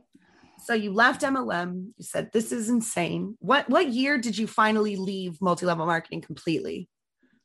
[0.66, 1.92] So you left MLM.
[1.96, 3.36] You said this is insane.
[3.38, 6.88] What what year did you finally leave multi-level marketing completely?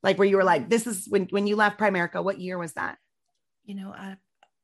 [0.01, 2.73] Like where you were like, this is when when you left Primerica, what year was
[2.73, 2.97] that?
[3.65, 4.17] you know, I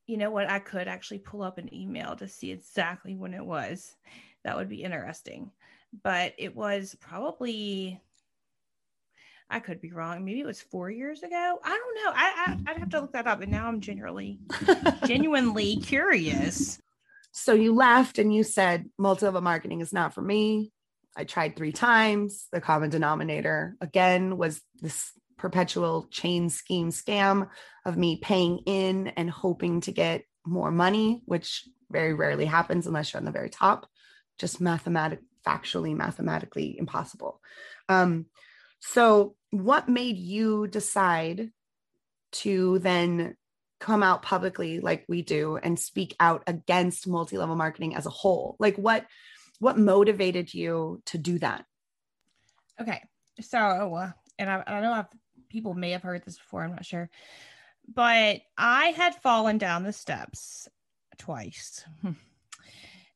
[0.05, 3.45] you know what, I could actually pull up an email to see exactly when it
[3.45, 3.95] was.
[4.45, 5.51] That would be interesting.
[6.03, 8.01] But it was probably
[9.49, 10.25] I could be wrong.
[10.25, 11.59] Maybe it was four years ago.
[11.63, 12.11] I don't know.
[12.13, 12.33] I,
[12.67, 13.41] I I'd have to look that up.
[13.41, 14.39] And now I'm genuinely
[15.05, 16.79] genuinely curious.
[17.37, 20.71] So you left and you said multi-level marketing is not for me.
[21.15, 22.47] I tried three times.
[22.51, 27.47] The common denominator again was this perpetual chain scheme scam
[27.85, 33.13] of me paying in and hoping to get more money, which very rarely happens unless
[33.13, 33.87] you're on the very top.
[34.39, 37.39] Just mathematic, factually, mathematically impossible.
[37.87, 38.25] Um,
[38.79, 41.51] so, what made you decide
[42.31, 43.35] to then
[43.79, 48.55] come out publicly like we do and speak out against multi-level marketing as a whole?
[48.59, 49.05] Like, what
[49.59, 51.65] what motivated you to do that?
[52.79, 53.01] Okay.
[53.41, 55.07] So, and I, I know I've,
[55.49, 57.09] people may have heard this before, I'm not sure,
[57.87, 60.67] but I had fallen down the steps
[61.17, 61.83] twice.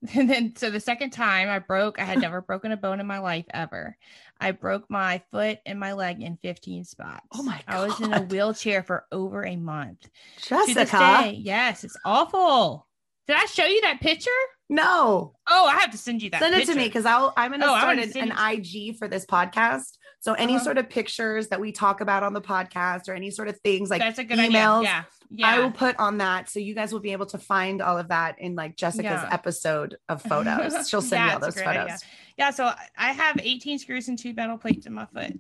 [0.16, 3.06] and then, so the second time I broke, I had never broken a bone in
[3.08, 3.96] my life ever.
[4.40, 7.28] I broke my foot and my leg in 15 spots.
[7.36, 10.10] Oh my I was in a wheelchair for over a month.
[10.42, 12.88] Jessica, day, yes, it's awful.
[13.28, 14.32] Did I show you that picture?
[14.70, 16.42] no, Oh, I have to send you that.
[16.42, 19.26] send it to me because I'll I'm gonna Oh, start an, an IG for this
[19.26, 19.98] podcast.
[20.22, 20.64] So any Uh-huh.
[20.64, 23.90] sort of pictures that we talk about on the podcast or any sort of things
[23.90, 25.08] like That's a good emails, idea.
[25.32, 25.48] Yeah.
[25.48, 28.10] I will put on that so you guys will be able to find all of
[28.10, 29.30] that in like Jessica's Yeah.
[29.32, 30.88] episode of photos.
[30.88, 31.76] She'll send Yeah, you all those photos.
[31.76, 31.98] idea.
[32.38, 35.40] Yeah, so I- have 18 screws and two metal plates in my foot.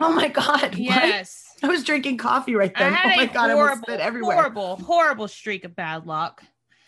[0.00, 0.60] Oh my god!
[0.62, 0.78] what?
[0.78, 1.44] Yes.
[1.62, 2.92] I was drinking coffee right then.
[3.04, 3.50] Oh my god!
[3.50, 4.36] I almost spit everywhere.
[4.36, 6.44] horrible, horrible streak of bad luck.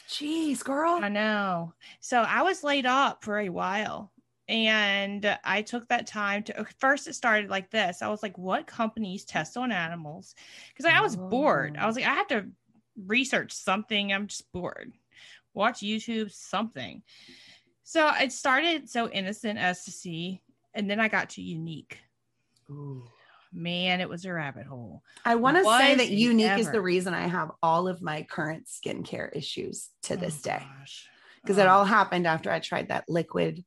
[0.09, 1.01] Jeez, girl.
[1.03, 1.73] I know.
[2.01, 4.13] So I was laid up for a while.
[4.49, 8.01] And I took that time to first it started like this.
[8.01, 10.35] I was like, what companies test on animals?
[10.69, 11.77] Because I was bored.
[11.77, 12.11] I was like, oh.
[12.11, 12.47] I have to
[13.07, 14.13] research something.
[14.13, 14.93] I'm just bored.
[15.53, 17.03] Watch YouTube, something.
[17.85, 20.41] So it started so innocent as to see.
[20.73, 21.95] And then I got to Younique.
[22.71, 23.03] Ooh.
[23.53, 25.03] Man, it was a rabbit hole.
[25.25, 28.67] I want to say that Younique is the reason I have all of my current
[28.67, 31.09] skincare issues to oh this Oh, day gosh.
[31.43, 31.71] because it Oh.
[31.71, 33.65] all happened after I tried that liquid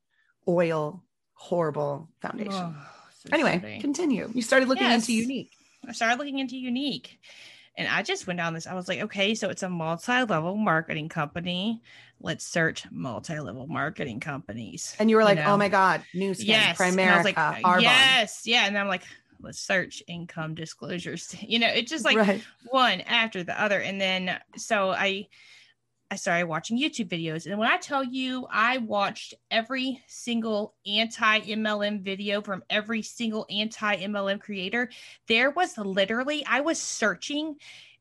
[0.47, 2.53] oil horrible foundation.
[2.53, 2.75] Oh,
[3.17, 4.29] so anyway, continue.
[4.33, 5.07] You started looking Yes.
[5.09, 5.49] into Younique.
[5.87, 7.17] I started looking into Younique.
[7.77, 8.67] And I just went down this.
[8.67, 11.81] I was like, okay, so it's a multi-level marketing company.
[12.19, 14.95] Let's search multi-level marketing companies.
[14.99, 15.53] And you were You like, oh know?
[15.53, 16.79] oh my God, Nu Skin, yes.
[16.79, 17.81] And I Primerica, was like, Arbonne.
[17.81, 18.67] yes, yeah.
[18.67, 19.03] And I'm like,
[19.39, 21.33] let's search income disclosures.
[21.41, 22.43] You know, it's just like right.
[22.69, 23.79] one after the other.
[23.79, 25.27] And then so I
[26.11, 27.45] I started watching YouTube videos.
[27.45, 34.41] And when I tell you I watched every single anti-MLM video from every single anti-MLM
[34.41, 34.89] creator,
[35.29, 37.55] there was literally I was searching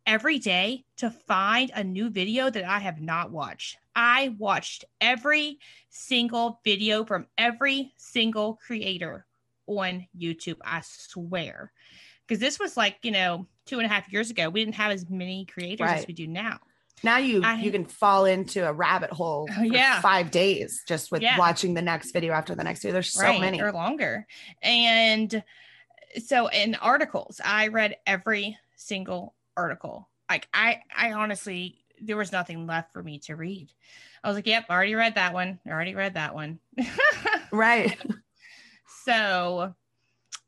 [0.07, 3.79] every day to find a new video that I have not watched.
[3.95, 9.25] I watched every single video from every single creator
[9.69, 10.57] on YouTube.
[10.65, 11.71] I swear.
[12.27, 14.49] Because this was like, you know, two and a half years ago.
[14.49, 16.59] We didn't have as many creators as we do now.
[17.03, 20.01] Now you I- you can fall into a rabbit hole Oh, for yeah.
[20.01, 21.39] five days just with Yeah.
[21.39, 22.93] watching the next video after the next video.
[22.95, 23.61] There's so right, many.
[23.61, 24.27] or longer.
[24.63, 25.43] And
[26.25, 30.09] so in articles, I read every single article.
[30.29, 33.73] Like I I honestly there was nothing left for me to read.
[34.25, 35.59] I was like, yep, I already read that one.
[35.67, 36.59] I already read that one.
[37.53, 37.99] Right.
[39.05, 39.75] so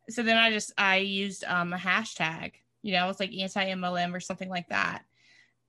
[0.09, 4.21] so then I just I used um a hashtag, you know, it's like anti-MLM or
[4.21, 5.05] something like that.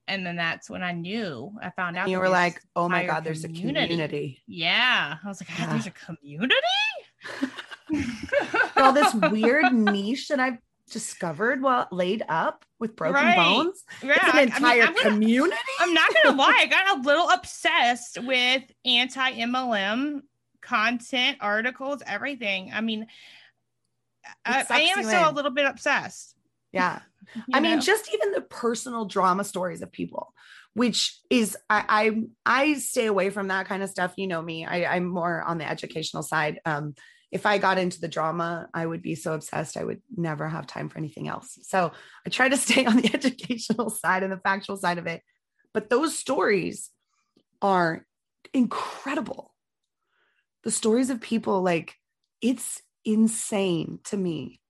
[0.08, 3.24] And then that's when I knew I found out you were like, oh my God,
[3.24, 3.88] there's a community.
[3.88, 4.42] community.
[4.48, 5.16] Yeah.
[5.24, 6.56] I was like, "Ah, there's a community?
[8.76, 10.58] all this weird niche that I've
[10.92, 13.36] discovered while laid up with broken Right.
[13.38, 13.84] bones.
[14.04, 15.56] Yeah, It's an I- I mean, entire I'm gonna- community.
[15.80, 20.22] I'm not gonna lie, I got a little obsessed with anti MLM
[20.62, 22.72] content, articles, everything.
[22.74, 23.08] I mean,
[24.46, 26.36] I, I am still a little bit obsessed.
[26.72, 27.00] Yeah.
[27.36, 27.82] You I mean, know?
[27.82, 30.34] just even the personal drama stories of people,
[30.74, 31.86] which is I
[32.46, 34.14] I, I stay away from that kind of stuff.
[34.18, 34.66] You know me.
[34.66, 36.60] I, I'm more on the educational side.
[36.66, 36.96] Um,
[37.34, 40.68] if I got into the drama, I would be so obsessed I would never have
[40.68, 41.58] time for anything else.
[41.64, 41.92] So
[42.26, 45.22] I try to stay on the educational side and the factual side of it.
[45.74, 46.92] But those stories
[47.60, 48.06] are
[48.54, 49.56] incredible.
[50.64, 51.96] The stories of people, like,
[52.40, 54.62] it's insane to me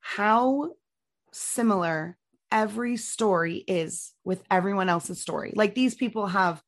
[0.00, 0.72] how
[1.32, 2.16] similar
[2.50, 5.52] every story is with everyone else's story.
[5.56, 6.62] Like these people have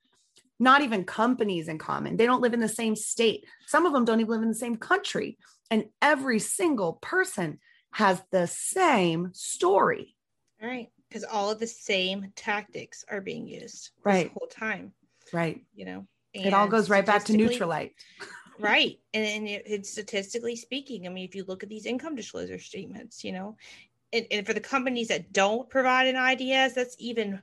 [0.58, 2.16] not even companies in common.
[2.16, 3.44] They don't live in the same state.
[3.66, 5.36] Some of them don't even live in the same country.
[5.70, 7.58] And every single person
[7.92, 10.16] has the same story.
[10.62, 14.24] All right, because all of the same tactics are being used Right.
[14.24, 14.92] this whole time.
[15.32, 15.64] Right.
[15.74, 17.92] You know, it all goes right back to Nutrilite.
[18.60, 22.14] right and, and it, it's statistically speaking i mean if you look at these income
[22.14, 23.56] disclosure statements you know
[24.14, 27.40] and, and for the companies that don't provide an IDS, that's even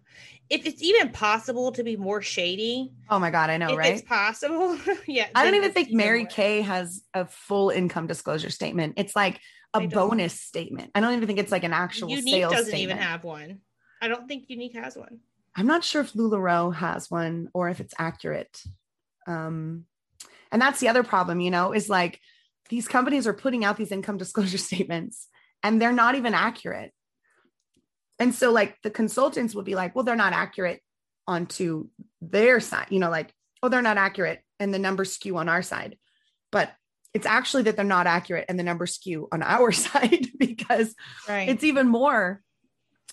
[0.49, 2.91] if it's even possible to be more shady.
[3.09, 3.93] Oh my God, I know, right?
[3.93, 5.27] it's possible, yeah.
[5.35, 6.33] I don't even think Mary worse.
[6.33, 8.95] Kay has a full income disclosure statement.
[8.97, 9.39] It's like
[9.73, 10.91] a bonus statement.
[10.95, 12.83] I don't even think it's like an actual Younique sales doesn't statement.
[12.83, 13.59] even have one.
[14.01, 15.19] I don't think Younique has one.
[15.55, 18.61] I'm not sure if LuLaRoe has one or if it's accurate.
[19.27, 19.85] Um,
[20.51, 22.19] and that's the other problem, you know, is like
[22.69, 25.27] these companies are putting out these income disclosure statements
[25.63, 26.91] and they're not even accurate.
[28.19, 30.81] And so, like, the consultants would be like, well, they're not accurate
[31.27, 31.87] onto
[32.21, 35.61] their side, you know, like, oh, they're not accurate and the numbers skew on our
[35.61, 35.97] side.
[36.51, 36.71] But
[37.13, 40.95] it's actually that they're not accurate and the numbers skew on our side because
[41.27, 41.49] Right.
[41.49, 42.41] it's even more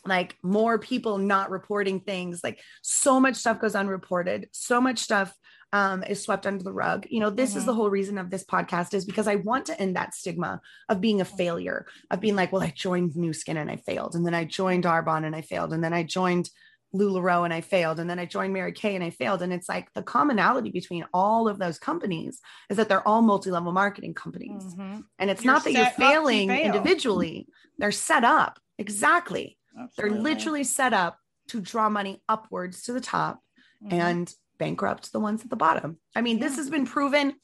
[0.07, 5.35] like more people not reporting things like so much stuff goes unreported so much stuff
[5.73, 7.67] um, is swept under the rug you know this is Mhm.
[7.67, 11.01] the whole reason of this podcast is because i want to end that stigma of
[11.01, 14.25] being a failure of being like well i joined Nu Skin and i failed and
[14.25, 16.49] then i joined arbonne and i failed and then i joined
[16.95, 18.01] LuLaRoe and I failed.
[18.01, 19.43] And then I joined Mary Kay and I failed.
[19.43, 23.73] And it's like the commonality between all of those companies is that they're all multi-level
[23.73, 24.63] marketing companies.
[24.75, 25.03] Mhm.
[25.19, 26.65] And it's You're not that you're set up to failing fail.
[26.65, 27.47] individually.
[27.77, 28.59] They're set up.
[28.79, 29.59] Exactly.
[29.99, 33.43] They're literally set up to draw money upwards to the top
[33.85, 33.93] Mhm.
[33.93, 35.99] and bankrupt the ones at the bottom.
[36.17, 37.35] I mean, this has been proven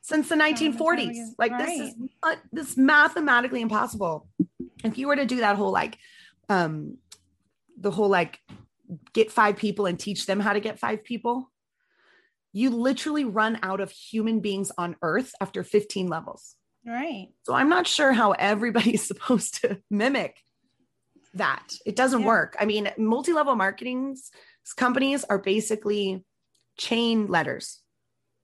[0.00, 1.10] since the 1940s.
[1.10, 1.34] again.
[1.38, 4.28] Like this is uh, this mathematically impossible.
[4.82, 5.98] If you were to do that whole like
[6.48, 6.96] um
[7.78, 8.38] the whole like
[9.12, 11.50] get five people and teach them how to get five people,
[12.52, 16.56] you literally run out of human beings on earth after 15 levels.
[16.84, 17.28] right.
[17.44, 20.38] So I'm not sure how everybody's supposed to mimic
[21.34, 21.72] that.
[21.86, 22.26] It doesn't Yeah.
[22.26, 22.56] work.
[22.58, 24.30] I mean, multi-level marketing's
[24.76, 26.24] companies are basically
[26.78, 27.80] chain letters.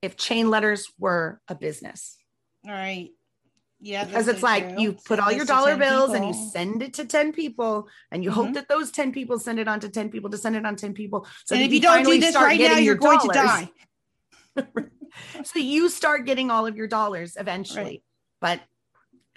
[0.02, 2.16] If chain letters were a business,
[2.66, 3.10] All right.
[3.80, 4.04] Yeah.
[4.04, 4.82] because it's like true.
[4.82, 7.88] you put Send all your dollar 10 bills and you send it to 10 people
[8.10, 8.54] and you hope Mhm.
[8.54, 10.94] that those 10 people send it on to 10 people to send it on 10
[10.94, 11.26] people.
[11.44, 13.70] So and if you don't do this right now, you're your going to die.
[15.44, 18.02] so you start getting all of your dollars eventually
[18.40, 18.60] but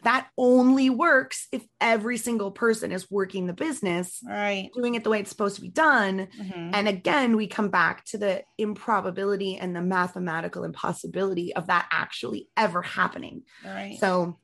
[0.04, 5.10] that only works if every single person is working the business right doing it the
[5.10, 6.72] way it's supposed to be done Mhm.
[6.74, 12.48] and again we come back to the improbability and the mathematical impossibility of that actually
[12.58, 14.38] ever happening right so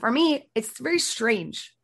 [0.00, 1.74] for me it's very strange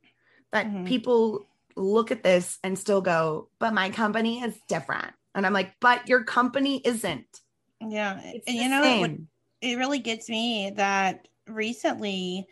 [0.53, 0.87] that Mhm.
[0.87, 1.46] people
[1.77, 6.09] look at this and still go but my company is different and i'm like but
[6.09, 7.40] your company isn't
[7.87, 8.20] yeah.
[8.24, 9.29] it's and you know, what- same.
[9.61, 12.46] it really gets me that recently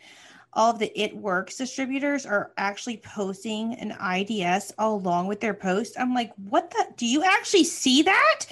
[0.55, 5.95] all of the it works distributors are actually posting an ids along with their post
[5.99, 8.45] i'm like what the do you actually see that?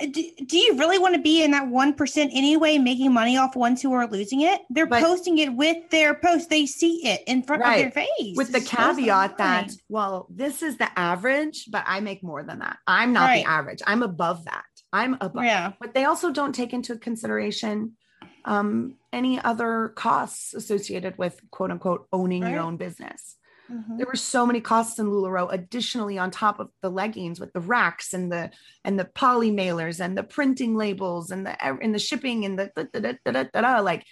[0.00, 3.82] Do, do you really want to be in that 1% anyway making money off ones
[3.82, 4.60] who are losing it?
[4.70, 8.36] They're But- posting it with their post they see it in front of their face.
[8.36, 12.78] With the caveat that well this is the average but i make more than that.
[12.86, 13.44] I'm not Right.
[13.44, 13.80] the average.
[13.88, 14.64] I'm above that.
[14.92, 15.42] I'm above.
[15.44, 15.72] Yeah.
[15.80, 17.96] But they also don't take into consideration
[18.44, 23.36] um, any other costs associated with quote unquote owning your own business
[23.70, 23.98] Mhm.
[23.98, 27.60] there were so many costs in LuLaRoe additionally on top of the leggings with the
[27.60, 28.50] racks and the
[28.82, 32.72] and the poly mailers and the printing labels and the and the shipping and the
[32.74, 33.80] da, da, da, da, da, da, da.
[33.80, 34.06] like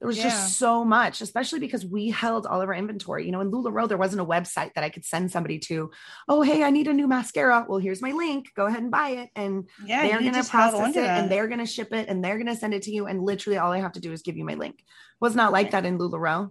[0.00, 0.24] There was Yeah.
[0.30, 3.26] just so much, especially because we held all of our inventory.
[3.26, 5.90] You know, in LuLaRoe, there wasn't a website that I could send somebody to.
[6.26, 7.66] Oh, hey, I need a new mascara.
[7.68, 8.48] Well, here's my link.
[8.56, 9.28] Go ahead and buy it.
[9.36, 11.18] And Yeah, they're going to process it that.
[11.22, 13.06] and they're going to ship it and they're going to send it to you.
[13.06, 14.82] And literally, all I have to do is give you my link.
[15.20, 16.50] Was not like that in LuLaRoe.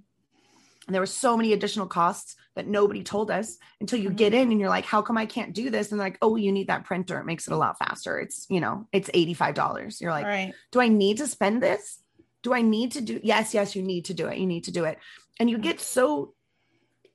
[0.88, 4.16] And there were so many additional costs that nobody told us until you Mhm.
[4.16, 5.92] get in and you're like, how come I can't do this?
[5.92, 7.20] And they're like, oh, you need that printer.
[7.20, 8.20] It makes it a lot faster.
[8.20, 10.02] It's, you know, it's $85.
[10.02, 10.54] You're like, right.
[10.72, 12.00] do I need to spend this?
[12.44, 13.20] Do I need to do?
[13.24, 14.38] Yes, yes, you need to do it.
[14.38, 14.98] You need to do it.
[15.40, 16.34] And you get so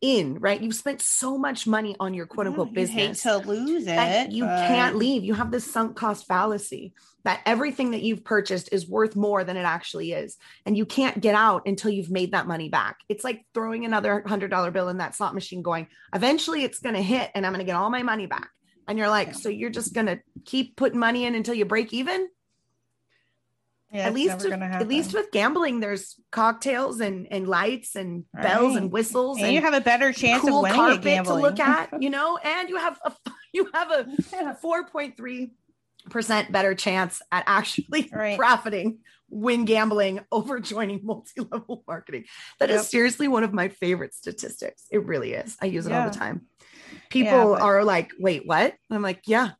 [0.00, 0.60] in, right?
[0.60, 3.86] You've spent so much money on your quote unquote Yeah, you hate business to lose
[3.86, 4.30] it.
[4.32, 5.24] you but- can't leave.
[5.24, 6.92] You have this sunk cost fallacy
[7.24, 10.36] that everything that you've purchased is worth more than it actually is.
[10.66, 12.98] And you can't get out until you've made that money back.
[13.08, 16.96] It's like throwing another hundred dollar bill in that slot machine going, eventually it's going
[16.96, 18.50] to hit and I'm going to get all my money back.
[18.86, 19.32] And you're like, Yeah.
[19.34, 22.28] so you're just going to keep putting money in until you break even?
[23.94, 28.74] Yeah, at least with, at least with gambling, there's cocktails and, and lights and bells
[28.74, 31.34] and whistles and and, you have a better chance cool of winning carpet at to
[31.34, 33.12] look at, you know, and you have a
[33.52, 34.04] you have a
[34.60, 35.48] 4.3%
[36.50, 38.36] better chance at actually Right.
[38.36, 42.24] profiting when gambling over joining multi-level marketing.
[42.58, 42.84] That is Yep.
[42.86, 44.86] seriously one of my favorite statistics.
[44.90, 45.56] It really is.
[45.62, 46.46] I use it all the time.
[47.10, 48.74] People but- are like, wait, what?
[48.90, 49.50] And I'm like, yeah,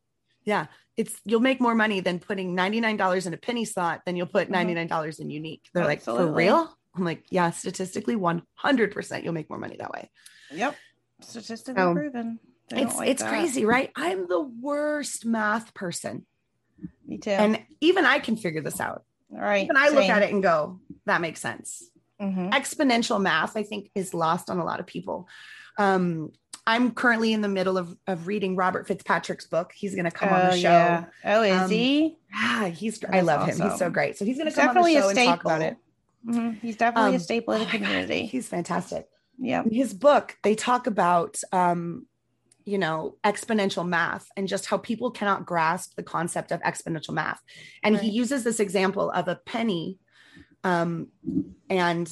[0.44, 0.66] yeah.
[0.96, 4.48] It's you'll make more money than putting $99 in a penny slot than you'll put
[4.48, 4.52] Mhm.
[4.54, 5.62] $99 in Younique.
[5.72, 6.76] They're like, for real?
[6.96, 10.10] I'm like, yeah, statistically 100% you'll make more money that way.
[10.52, 10.76] Yep.
[11.20, 12.38] Statistically So, proven.
[12.70, 13.28] They it's like it's that.
[13.28, 13.90] crazy, right?
[13.96, 16.26] I'm the worst math person.
[17.06, 17.30] Me too.
[17.30, 19.04] And even I can figure this out.
[19.32, 19.64] All right.
[19.64, 21.90] Even I look at it and go, that makes sense.
[22.20, 25.28] hmm Exponential math, I think, is lost on a lot of people.
[25.78, 26.30] Um,
[26.66, 29.72] I'm currently in the middle of, of reading Robert FitzPatrick's book.
[29.74, 30.70] He's going to come on the show.
[30.70, 31.04] Yeah.
[31.24, 32.16] Oh, is Um, he?
[32.32, 33.04] Yeah, he's.
[33.04, 33.60] I love him.
[33.60, 34.16] He's so great.
[34.16, 35.50] So he's going to come on the definitely a show and talk staple.
[35.50, 35.76] about it.
[36.26, 36.60] Mhm.
[36.60, 38.26] He's definitely Um, a staple of oh the God, community.
[38.26, 39.06] he's fantastic.
[39.38, 39.62] Yeah.
[39.64, 42.06] in his book they talk about um
[42.64, 47.40] you know exponential math and just how people cannot grasp the concept of exponential math
[47.82, 49.98] and he uses this example of a penny
[50.62, 51.08] um
[51.68, 52.10] and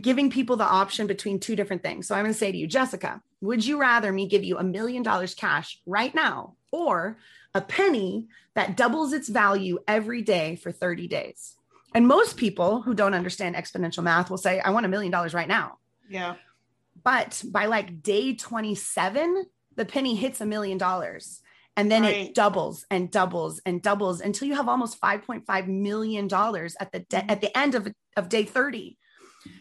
[0.00, 2.66] giving people the option between two different things so i'm going to say to you
[2.66, 7.16] jessica would you rather me give you a million dollars cash right now or
[7.54, 11.56] a penny that doubles its value every day for 30 days
[11.94, 15.34] and most people who don't understand exponential math will say i want a million dollars
[15.34, 16.34] right now Yeah.
[17.02, 21.40] but by like day 27, the penny hits a million dollars.
[21.76, 22.28] And then Right.
[22.28, 27.00] it doubles and doubles and doubles until you have almost 5.5 million dollars at the
[27.00, 27.30] de- Mhm.
[27.32, 28.96] at the end of, of day 30.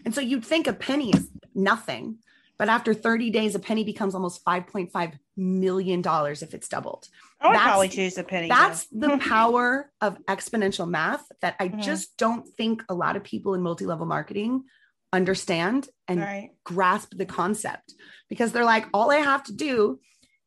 [0.06, 2.18] And so you'd think a penny is nothing,
[2.58, 7.08] but after 30 days, a penny becomes almost 5.5 million dollars if it's doubled.
[7.42, 8.48] I would That's- probably choose the penny.
[8.50, 9.08] That's though.
[9.10, 11.82] the power of exponential math that I Mhm.
[11.82, 14.64] just don't think a lot of people in multi-level marketing
[15.12, 16.50] understand and right.
[16.64, 17.94] grasp the concept
[18.30, 20.00] because they're like, all I have to do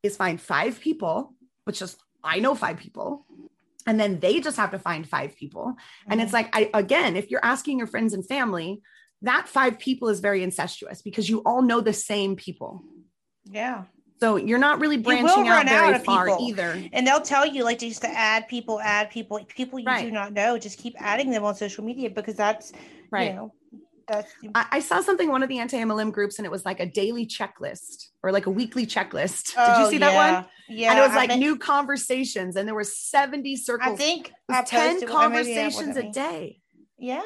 [0.02, 3.26] is find five people, which is I know five people,
[3.86, 5.76] and then they just have to find five people.
[6.08, 6.24] And Mm-hmm.
[6.24, 8.80] it's like, I again, if you're asking your friends and family,
[9.22, 12.82] that five people is very incestuous because you all know the same people.
[13.50, 13.84] yeah.
[14.18, 16.48] So you're not really branching out very out far people.
[16.48, 16.82] either.
[16.94, 20.06] And they'll tell you like just to add people, add people, people you Right.
[20.06, 20.56] do not know.
[20.56, 22.72] Just keep adding them on social media because that's
[23.10, 23.32] Right.
[23.32, 23.52] You know,
[24.08, 26.86] that's I, I saw something one of the anti-MLM groups, and it was like a
[26.86, 29.48] daily checklist or like a weekly checklist.
[29.48, 30.46] Did you Oh, see that one?
[30.66, 30.92] Yeah.
[30.92, 33.92] and it was like new conversations, and there were 70 circles.
[33.92, 36.60] I think I 10 posted one, maybe that conversations a day.
[36.98, 37.22] Yeah.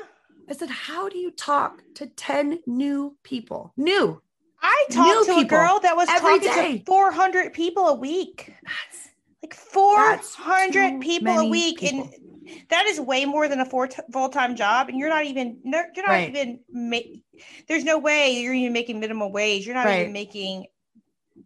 [0.51, 3.73] I said, How do you talk to 10 new people?
[3.77, 4.21] New.
[4.63, 6.79] I New talked to a girl that was talking day.
[6.79, 8.53] to 400 people a week.
[8.63, 9.09] That's
[9.43, 11.79] Like 400 too people a week.
[11.79, 12.11] people.
[12.13, 14.89] And that is way more than a full full-time job.
[14.89, 16.29] And you're not even, you're not Right.
[16.37, 16.99] even, ma-
[17.69, 19.65] there's no way you're even making minimum wage.
[19.65, 20.01] You're not Right.
[20.01, 20.67] even making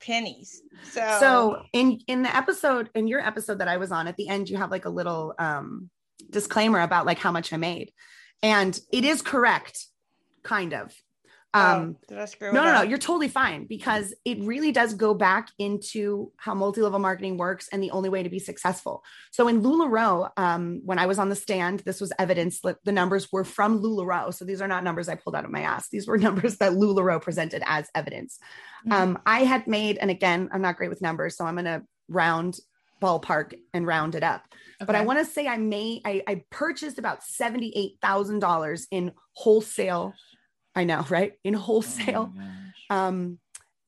[0.01, 0.63] pennies.
[0.91, 4.29] So, so in in the episode, in your episode that I was on, at the
[4.29, 5.89] end, you have like a little um
[6.31, 7.93] disclaimer about like how much I made.
[8.43, 9.87] And it is correct,
[10.43, 10.95] kind of.
[11.55, 14.93] Um oh, did I screw no, no, no, you're totally fine because it really does
[14.93, 19.05] go back into how multi-level marketing works and the only way to be successful.
[19.31, 22.91] So in LuLaRoe, um, when I was on the stand, this was evidence that the
[22.91, 24.35] numbers were from LuLaRoe.
[24.35, 25.89] So these are not numbers I pulled out of my ass.
[25.91, 28.41] These were numbers that LuLaRoe presented as evidence.
[28.89, 28.93] Mhm.
[28.93, 31.85] Um, I had made, and again, I'm not great with numbers, so I'm going to
[32.09, 32.59] round
[33.01, 34.43] ballpark and round it up.
[34.81, 40.15] But I want to say I may I, I purchased about $78,000 in wholesale.
[40.75, 41.33] I know, right?
[41.45, 42.51] In wholesale Oh
[42.91, 43.39] um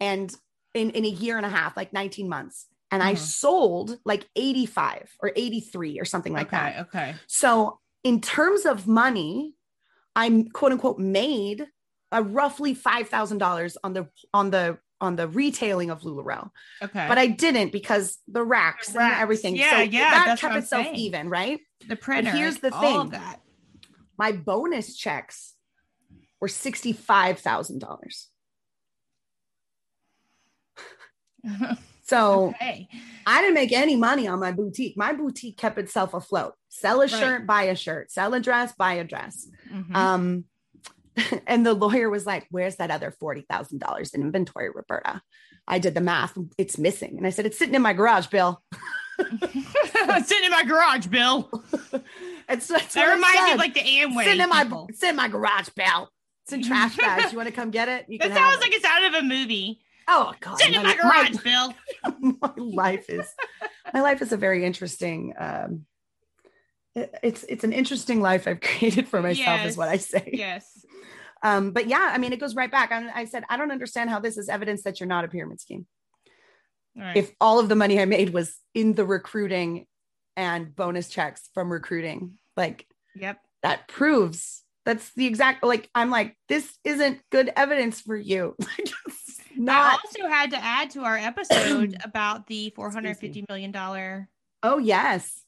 [0.00, 0.34] and
[0.72, 3.18] in in a year and a half like 19 months and i Mhm.
[3.18, 7.14] sold like 85 or 83 or something like okay, that okay.
[7.26, 9.52] so in terms of money
[10.14, 11.66] I'm quote unquote made
[12.10, 16.50] a roughly five thousand dollars on the on the on the retailing of LuLaRoe,
[16.82, 17.06] Okay.
[17.08, 19.12] but I didn't because the racks, The racks.
[19.14, 19.56] and everything.
[19.56, 20.96] Yeah, so yeah, that that's kept itself saying.
[20.96, 21.60] even, right?
[21.88, 22.30] the printer.
[22.30, 23.10] here's like, the all thing.
[23.10, 23.40] that.
[24.18, 25.54] My bonus checks
[26.40, 28.28] were sixty five thousand dollars.
[32.08, 32.86] So okay.
[33.26, 34.96] I didn't make any money on my boutique.
[34.96, 36.54] My boutique kept itself afloat.
[36.68, 37.10] Sell a Right.
[37.10, 38.12] shirt, buy a shirt.
[38.12, 39.48] Sell a dress, buy a dress.
[39.68, 39.92] Mhm.
[39.92, 40.44] Um,
[41.46, 45.22] and the lawyer was like, "Where's that other forty thousand dollars in inventory, Roberta?"
[45.68, 46.36] I did the math.
[46.58, 48.62] It's missing, and I said, "It's sitting in my garage, Bill."
[49.18, 51.50] Sitting in my garage, Bill.
[52.48, 54.24] It's that's That reminds me of like the Amway.
[54.24, 56.10] sitting in my it's in my garage, Bill.
[56.44, 57.32] It's in trash bags.
[57.32, 58.06] You want to come get it?
[58.08, 58.60] You That sounds it.
[58.60, 59.80] like it's out of a movie.
[60.06, 61.74] oh god, Sitting in my garage, Bill.
[62.40, 63.26] my life is
[63.94, 65.86] my life is a very interesting um
[66.94, 70.30] it- it's it's an interesting life I've created for myself is what I say.
[70.32, 70.84] Yes.
[71.46, 72.90] Um but yeah, I mean it goes right back.
[72.90, 75.60] I, I said I don't understand how this is evidence that you're not a pyramid
[75.60, 75.86] scheme.
[76.96, 77.16] Right.
[77.16, 79.86] If all of the money I made was in the recruiting
[80.36, 83.38] and bonus checks from recruiting, like yep.
[83.62, 88.56] that proves that's the exact like I'm like this isn't good evidence for you.
[89.58, 93.70] It's I also had to add to our episode about the four hundred fifty million
[93.70, 94.28] dollar.
[94.62, 95.42] Oh yes.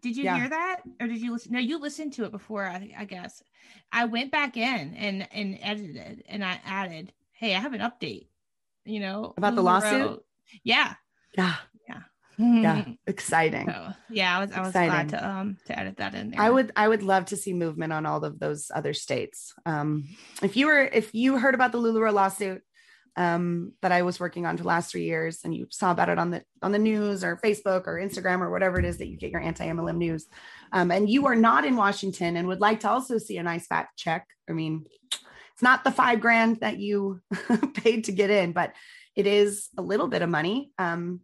[0.00, 0.36] Did you Yeah.
[0.36, 1.52] hear that, or did you listen?
[1.52, 2.66] No, you listened to it before.
[2.66, 3.42] I, I guess
[3.92, 8.28] I went back in and and edited, and I added, "Hey, I have an update."
[8.84, 10.00] You know About the lawsuit?
[10.00, 10.24] wrote-
[10.64, 10.94] Yeah.
[11.36, 11.56] Yeah.
[11.88, 12.00] Yeah.
[12.38, 12.84] Yeah.
[13.06, 13.66] Exciting.
[13.66, 14.90] So, yeah, I was I was Exciting.
[14.90, 16.40] glad to um to edit that in there.
[16.40, 19.52] I would I would love to see movement on all of those other states.
[19.66, 20.08] Um,
[20.42, 22.62] if you were if you heard about the LuLaRoe lawsuit
[23.20, 26.08] um, that I was working on for the last three years, and you saw about
[26.08, 29.08] it on the on the news or Facebook or Instagram or whatever it is that
[29.08, 30.26] you get your anti MLM news,
[30.72, 33.66] um, and you are not in Washington and would like to also see a nice
[33.66, 34.26] fat check.
[34.48, 37.20] I mean, it's not the five grand that you
[37.74, 38.72] paid to get in, but
[39.14, 40.72] it is a little bit of money.
[40.78, 41.20] Um,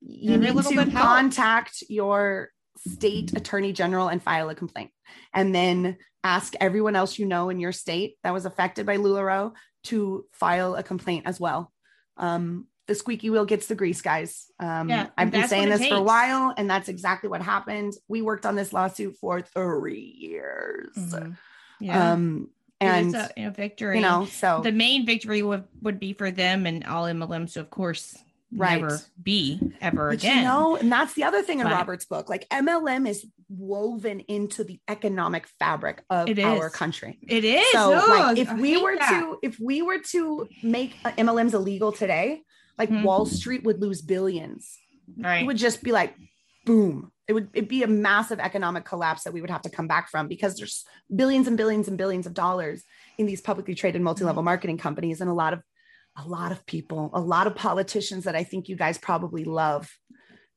[0.00, 2.50] you need to contact your
[2.86, 4.92] state attorney general and file a complaint
[5.34, 9.52] and then ask everyone else you know in your state that was affected by LuLaRoe
[9.84, 11.72] to file a complaint as well.
[12.16, 14.50] Um, the squeaky wheel gets the grease, guys.
[14.58, 17.92] Um, Yeah, I've been saying this for a while, and that's exactly what happened.
[18.08, 20.94] We worked on this lawsuit for three years.
[20.96, 21.36] Mhm.
[21.78, 22.12] Yeah.
[22.12, 22.48] Um,
[22.80, 23.96] and a, a victory.
[23.96, 27.60] you know, so the main victory would, would be for them and all MLMs So
[27.60, 28.16] of course,
[28.52, 28.80] Right.
[28.82, 30.38] never be ever But again.
[30.38, 32.28] you know, and that's the other thing in But- Robert's book.
[32.28, 37.18] Like MLM is woven into the economic fabric of It our country.
[37.28, 37.70] it is.
[37.72, 39.20] So, like, if I we were that.
[39.20, 42.42] to, if we were to make uh, MLMs illegal today,
[42.78, 43.04] like Mhm.
[43.04, 44.76] Wall Street would lose billions.
[45.18, 46.14] right, It would just be like,
[46.64, 47.10] boom.
[47.28, 50.08] It would it'd be a massive economic collapse that we would have to come back
[50.10, 50.84] from because there's
[51.14, 52.82] billions and billions and billions of dollars
[53.18, 55.60] in these publicly traded multi-level marketing companies and a lot of
[56.16, 59.90] a lot of people, a lot of politicians that I think you guys probably love.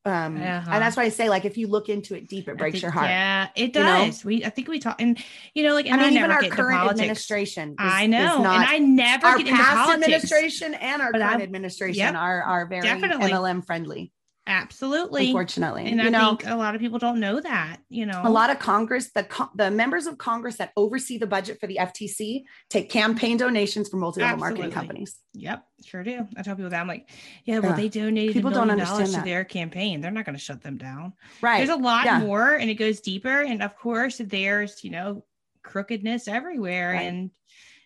[0.05, 0.69] Um, Uh-huh.
[0.69, 2.81] and that's why I say, like, if you look into it deep, it breaks think-
[2.81, 3.07] your heart.
[3.07, 4.05] Yeah, it you know?
[4.05, 4.25] does.
[4.25, 5.17] We I think we talk and
[5.53, 7.69] you know like and I I, mean, never even our get into current administration.
[7.69, 10.03] is- I know, and I never our get into past politics.
[10.07, 13.31] administration and our But current I'm- administration Yep, are are very definitely.
[13.31, 14.11] MLM friendly.
[14.45, 17.77] Absolutely, Unfortunately, and you I know, think a lot of people don't know that.
[17.87, 19.25] You know, a lot of Congress, the
[19.55, 24.01] the members of Congress that oversee the budget for the FTC take campaign donations from
[24.01, 25.17] multi-level marketing companies.
[25.33, 26.27] Yep, sure do.
[26.35, 27.09] I tell people that I'm like,
[27.45, 27.77] yeah, well, Yeah.
[27.77, 29.23] they donated People don't understand to that.
[29.25, 30.01] their campaign.
[30.01, 31.13] They're not going to shut them down.
[31.41, 31.59] Right.
[31.65, 32.19] There's a lot Yeah.
[32.19, 33.43] more, and it goes deeper.
[33.43, 35.23] And of course, there's you know
[35.63, 37.03] crookedness everywhere, Right.
[37.03, 37.31] and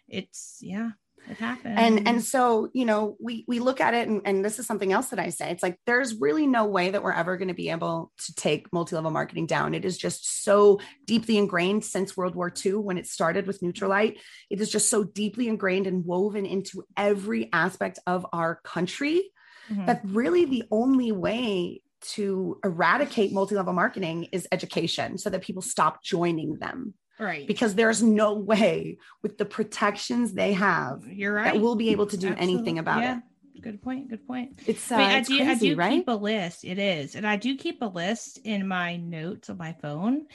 [0.08, 0.90] it's yeah,
[1.30, 1.76] it happens.
[1.78, 4.92] and and so you know we we look at it and, and this is something
[4.94, 5.50] else that i say.
[5.52, 8.72] It's like there's really no way that we're ever going to be able to take
[8.74, 9.74] multi-level marketing down.
[9.74, 14.20] It is just so deeply ingrained since world war ii when it started with Nutrilite.
[14.50, 19.32] It is just so deeply ingrained and woven into every aspect of our country.
[19.70, 19.86] Mhm.
[19.86, 26.02] that really the only way to eradicate multi-level marketing is education so that people stop
[26.04, 31.54] joining them right, because there's no way with the protections they have you're right.
[31.54, 32.80] that we'll be able to do anything Absolutely.
[32.80, 33.18] about yeah.
[33.18, 33.24] it.
[33.62, 34.10] Good point.
[34.10, 34.60] Good point.
[34.68, 35.44] It's, uh, I, mean, I it's do.
[35.44, 35.92] I do right?
[35.92, 36.64] keep a list.
[36.64, 40.28] It is, and I do keep a list in my notes on my phone,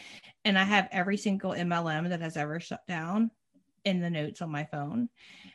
[0.45, 3.31] and I have every single MLM that has ever shut down
[3.85, 5.09] in the notes on my phone.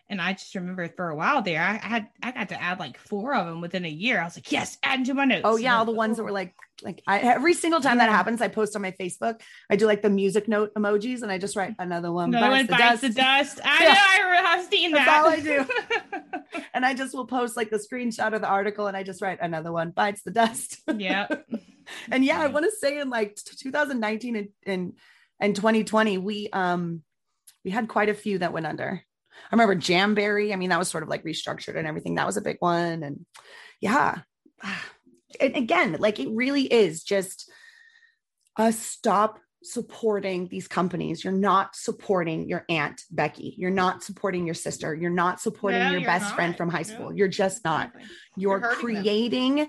[0.10, 2.98] And I just remember for a while there, I, had I got to add like
[2.98, 4.22] four of them within a year.
[4.22, 5.42] I was like, yes, add to my notes.
[5.44, 8.42] oh yeah, all the ones that were like, like I, every single time that happens,
[8.42, 9.42] I post on my Facebook.
[9.70, 12.30] I do like the music note emojis, and I just write another one.
[12.34, 13.58] Another one bites the the dust.
[13.58, 13.68] dust.
[13.68, 13.94] I Yeah.
[13.94, 14.38] know.
[14.38, 15.24] I have seen That's that.
[15.24, 15.66] all I do.
[16.74, 19.40] and I just will post like the screenshot of the article, and I just write
[19.42, 20.82] another one bites the dust.
[20.96, 21.28] yeah.
[22.12, 24.94] and yeah, I want to say in like 2019 and, and
[25.40, 27.04] and 2020, we um
[27.66, 29.04] We had quite a few that went under.
[29.52, 30.54] I remember Jamberry.
[30.54, 32.16] I mean, that was sort of like restructured and everything.
[32.16, 33.04] That was a big one.
[33.04, 33.26] And
[33.82, 34.20] yeah.
[35.42, 37.52] And again, like it really is just
[38.58, 41.22] a stop supporting these companies.
[41.24, 43.54] You're not supporting your aunt Becky.
[43.58, 44.96] You're not supporting your sister.
[44.96, 46.36] You're not supporting No, your best not.
[46.36, 46.84] friend from high No.
[46.84, 47.14] school.
[47.14, 47.92] You're just not.
[48.38, 49.04] You're, You're hurting them.
[49.04, 49.68] creating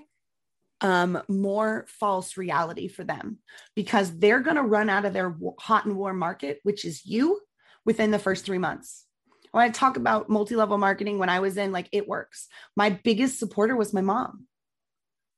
[0.81, 3.39] um more false reality for them
[3.75, 7.41] because they're going to run out of their hot and warm market which is you
[7.85, 9.05] within the first 3 months.
[9.51, 12.47] When I talk about multi-level marketing when I was in like it works.
[12.75, 14.45] My biggest supporter was my mom.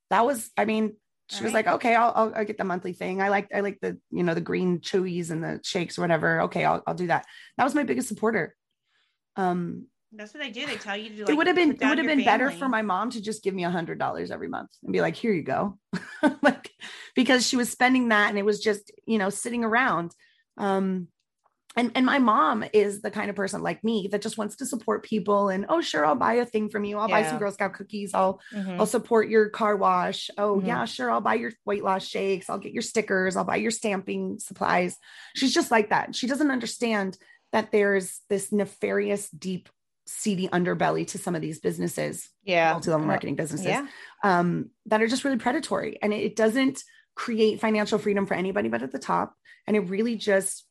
[0.09, 0.95] That was I mean
[1.32, 1.66] she was Right.
[1.66, 3.22] like, okay, I'll, I'll, I'll get the monthly thing.
[3.22, 6.41] I like, I like the, you know, the green chewies and the shakes or whatever.
[6.41, 6.66] Okay.
[6.66, 7.26] I'll, I'll do that.
[7.57, 8.53] That was my biggest supporter.
[9.38, 10.66] Um, That's what they do.
[10.66, 11.16] They tell you to.
[11.26, 13.43] Do it would have been, it would have been better for my mom to just
[13.43, 15.80] give me a hundred dollars every month and be like, here you go.
[16.41, 16.70] like,
[17.16, 20.12] because she was spending that and it was just, you know, sitting around.
[20.57, 21.07] Um,
[21.78, 24.65] and, and my mom is the kind of person like me that just wants to
[24.65, 27.51] support people and oh sure I'll buy a thing from you I'll buy some Girl
[27.51, 28.78] Scout cookies I'll Mhm.
[28.80, 30.30] I'll support your car wash.
[30.38, 30.67] Oh, Mhm.
[30.67, 31.09] yeah, sure.
[31.09, 32.49] I'll buy your weight loss shakes.
[32.49, 33.36] I'll get your stickers.
[33.38, 34.97] I'll buy your stamping supplies.
[35.36, 36.13] She's just like that.
[36.15, 37.17] She doesn't understand
[37.53, 39.69] that there's this nefarious, deep,
[40.07, 42.74] seedy underbelly to some of these businesses, Yeah.
[42.74, 43.88] multi-level Uh, marketing businesses, Yeah.
[44.24, 45.97] um, that are just really predatory.
[46.01, 46.84] And it doesn't
[47.15, 49.36] create financial freedom for anybody but at the top.
[49.67, 50.65] And it really just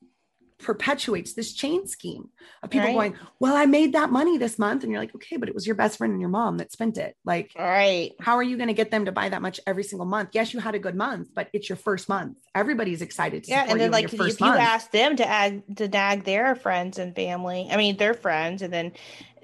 [0.62, 2.28] perpetuates this chain scheme
[2.62, 2.94] of people Right.
[2.94, 4.82] going, Well, I made that money this month.
[4.82, 6.98] And you're like, okay, but it was your best friend and your mom that spent
[6.98, 7.16] it.
[7.24, 8.12] Like, All right.
[8.20, 10.30] how are you going to get them to buy that much every single month?
[10.32, 12.38] Yes, you had a good month, but it's your first month.
[12.54, 16.24] Everybody's excited to Yeah, and then like if you ask them to add to nag
[16.24, 18.92] their friends and family, I mean their friends, and then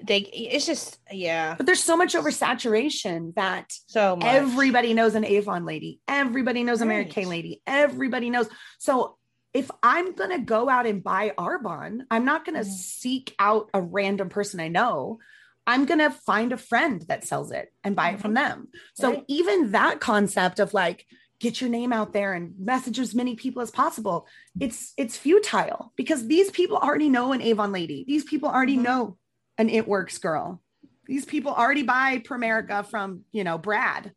[0.03, 4.27] they, it's just yeah, but there's so much oversaturation that so much.
[4.27, 8.47] everybody knows an Avon lady, everybody knows a Mary Kay lady, everybody knows.
[8.77, 9.16] So
[9.57, 12.73] if I'm going to go out and buy Arbonne, I'm not going to Mhm.
[12.73, 15.17] seek out a random person I know.
[15.65, 18.67] I'm going to find a friend that sells it and buy it from them.
[18.93, 19.25] So Right.
[19.27, 21.07] even that concept of like
[21.39, 24.27] get your name out there and message as many people as possible,
[24.59, 28.05] it's it's futile because these people already know an Avon lady.
[28.07, 28.83] These people already Mhm.
[28.83, 29.17] know
[29.57, 30.61] an It Works girl.
[31.07, 34.13] These people already buy Primerica from, you know, Brad.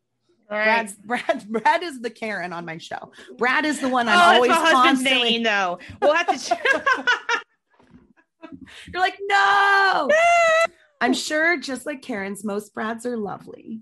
[0.50, 0.64] Right.
[0.64, 3.12] Brad's Brad Brad is the Karen on my show.
[3.38, 5.30] Brad is the one I'm that's always my constantly.
[5.30, 5.78] name though.
[6.02, 6.58] We'll have to.
[8.92, 10.10] You're like, no.
[11.00, 13.80] I'm sure just like Karen's, most Brads are lovely.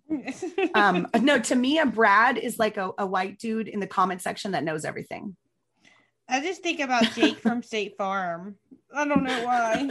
[0.74, 4.22] Um, no, to me, a Brad is like a, a white dude in the comment
[4.22, 5.36] section that knows everything.
[6.28, 8.56] I just think about Jake from State Farm.
[8.94, 9.88] I don't know why.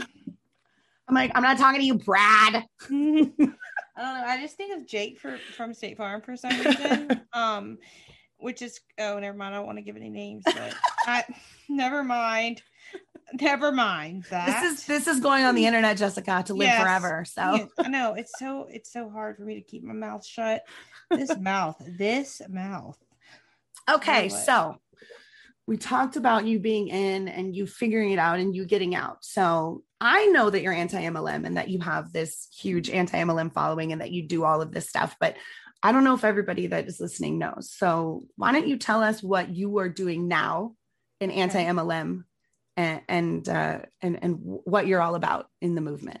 [1.08, 2.64] I'm like, I'm not talking to you, Brad.
[3.98, 4.26] I don't know.
[4.26, 7.20] I just think of Jake for from State Farm for some reason.
[7.32, 7.78] um,
[8.38, 9.54] which is oh, never mind.
[9.54, 10.74] I don't want to give any names, but
[11.06, 11.24] I
[11.68, 12.62] never mind.
[13.40, 14.62] Never mind that.
[14.62, 16.80] This is this is going on the internet, Jessica, to live Yes.
[16.80, 17.24] forever.
[17.26, 20.24] So Yeah, I know it's so it's so hard for me to keep my mouth
[20.24, 20.62] shut.
[21.10, 22.96] This mouth, this mouth.
[23.90, 24.76] Okay, so
[25.68, 29.22] we talked about you being in and you figuring it out and you getting out.
[29.22, 33.52] So I know that you're anti MLM and that you have this huge anti MLM
[33.52, 35.36] following and that you do all of this stuff, but
[35.82, 37.70] I don't know if everybody that is listening knows.
[37.70, 40.72] So why don't you tell us what you are doing now
[41.20, 42.24] in anti MLM
[42.78, 46.20] and and, uh, and and what you're all about in the movement?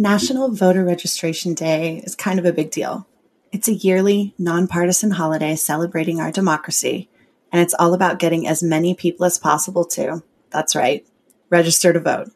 [0.00, 3.06] National Voter Registration Day is kind of a big deal.
[3.52, 7.10] It's a yearly, nonpartisan holiday celebrating our democracy,
[7.52, 11.06] and it's all about getting as many people as possible to, that's right,
[11.50, 12.30] register to vote.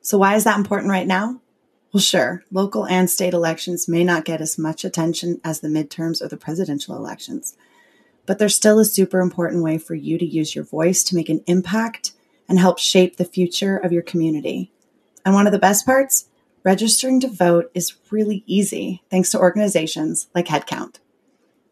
[0.00, 1.40] So, why is that important right now?
[1.92, 6.20] Well, sure, local and state elections may not get as much attention as the midterms
[6.20, 7.56] or the presidential elections,
[8.26, 11.28] but they're still a super important way for you to use your voice to make
[11.28, 12.10] an impact
[12.48, 14.72] and help shape the future of your community.
[15.24, 16.26] And one of the best parts?
[16.64, 20.96] Registering to vote is really easy thanks to organizations like Headcount.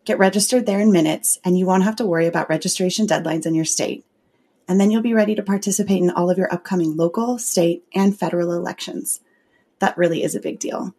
[0.04, 3.54] Get registered there in minutes, and you won't have to worry about registration deadlines in
[3.54, 4.04] your state.
[4.66, 8.18] And then you'll be ready to participate in all of your upcoming local, state, and
[8.18, 9.20] federal elections.
[9.78, 10.94] That really is a big deal.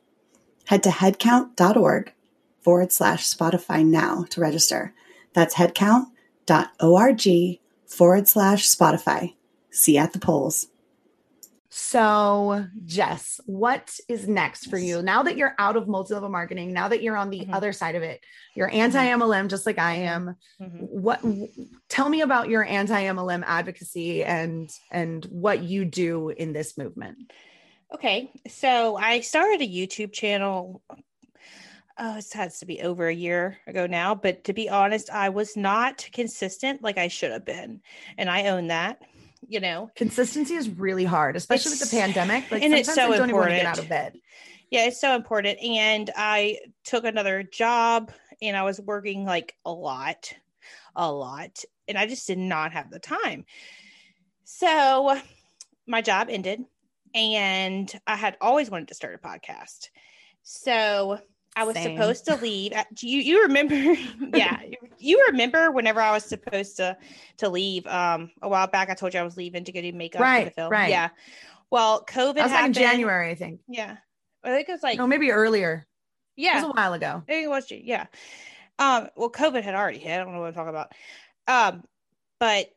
[0.66, 2.14] Head to headcount.org
[2.62, 4.94] forward slash Spotify now to register.
[5.34, 9.34] That's headcount.org forward slash Spotify.
[9.70, 10.68] See you at the polls.
[11.74, 16.74] So, Jess, what is next for you now that you're out of multi level marketing?
[16.74, 17.54] Now that you're on the Mhm.
[17.54, 18.20] other side of it,
[18.56, 20.36] you're anti MLM just like I am.
[20.62, 20.80] Mhm.
[20.80, 21.22] What
[21.88, 27.32] tell me about your anti MLM advocacy and and what you do in this movement?
[27.94, 30.82] Okay, so I started a YouTube channel.
[31.98, 35.30] Oh, it has to be over a year ago now, but to be honest, I
[35.30, 37.82] was not consistent like I should have been,
[38.18, 39.02] and I own that.
[39.48, 42.50] You know, Consistency is really hard, especially with the pandemic.
[42.52, 43.80] Like and it's sometimes so I don't even want to get important.
[43.80, 44.22] out of bed.
[44.70, 45.60] yeah, it's so important.
[45.62, 48.12] And I took another job,
[48.42, 50.34] and I was working like a lot,
[50.96, 53.46] a lot, and I just did not have the time.
[54.44, 55.20] So
[55.88, 56.64] my job ended,
[57.14, 59.90] and I had always wanted to start a podcast.
[60.44, 61.20] So
[61.56, 61.98] I was Same.
[61.98, 62.72] supposed to leave.
[62.72, 63.76] at- You you remember?
[64.34, 64.62] yeah,
[64.98, 66.98] you remember whenever I was supposed to
[67.38, 68.90] to leave um a while back.
[68.90, 70.72] I told you I was leaving to go do makeup for the Right, film.
[70.72, 70.90] right.
[70.90, 71.10] Yeah.
[71.70, 72.74] Well, COVID That was like in.
[72.74, 73.62] January, I think.
[73.68, 73.98] Yeah,
[74.44, 75.86] I think it was like no, maybe earlier.
[76.38, 77.22] Yeah, it was a while ago.
[77.28, 78.06] I think it was yeah.
[78.80, 80.20] Um, well, COVID had already hit.
[80.20, 80.92] I don't know what I'm talking about.
[81.48, 81.84] Um,
[82.40, 82.68] but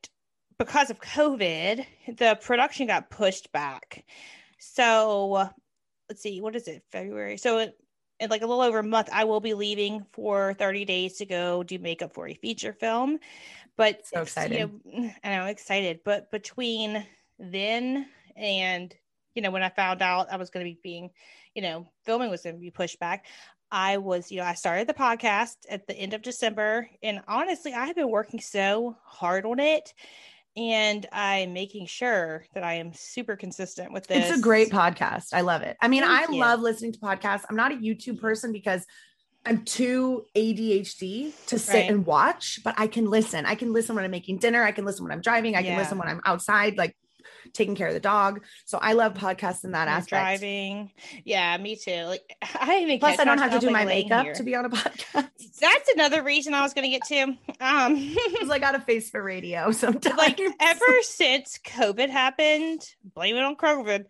[0.59, 1.85] because of COVID,
[2.19, 4.05] the production got pushed back.
[4.59, 5.49] So
[6.09, 6.83] let's see, what is it?
[6.93, 7.37] February.
[7.39, 7.73] So in,
[8.21, 11.27] in like a little over a month, I will be leaving for 30 days to
[11.27, 13.19] go do makeup for a feature film.
[13.77, 14.59] But So it's, you
[14.95, 16.01] know, I know, excited.
[16.05, 17.05] But between
[17.39, 18.07] then
[18.37, 18.95] and
[19.35, 21.11] you know, when I found out I was going to be being,
[21.55, 23.27] you know, filming was going to be pushed back,
[23.71, 26.89] I was, you know, I started the podcast at the end of December.
[27.03, 29.93] And honestly, I have been working so hard on it.
[30.57, 34.31] And I'm making sure that I am super consistent with this.
[34.31, 35.33] It's a great podcast.
[35.33, 35.77] I love it.
[35.81, 36.39] I mean, Thank I you.
[36.39, 37.45] love listening to podcasts.
[37.51, 38.87] I'm not a YouTube person because
[39.45, 41.91] I'm too ADHD to sit Right.
[41.91, 43.45] and watch, but I can listen.
[43.47, 44.63] I can listen when I'm making dinner.
[44.63, 45.57] I can listen when I'm driving.
[45.57, 46.97] I can listen when I'm outside, like
[47.53, 48.43] taking care of the dog.
[48.65, 50.11] So I love podcasts in that When aspect.
[50.11, 50.93] driving.
[51.25, 52.05] Yeah, me too.
[52.05, 54.35] Like I even Plus, I don't have to do my makeup here.
[54.35, 55.29] to be on a podcast.
[55.61, 57.37] That's another reason I was going to get to.
[57.65, 60.17] Um, Because I got a face for radio sometimes.
[60.17, 64.07] like ever since COVID happened, blame it on COVID.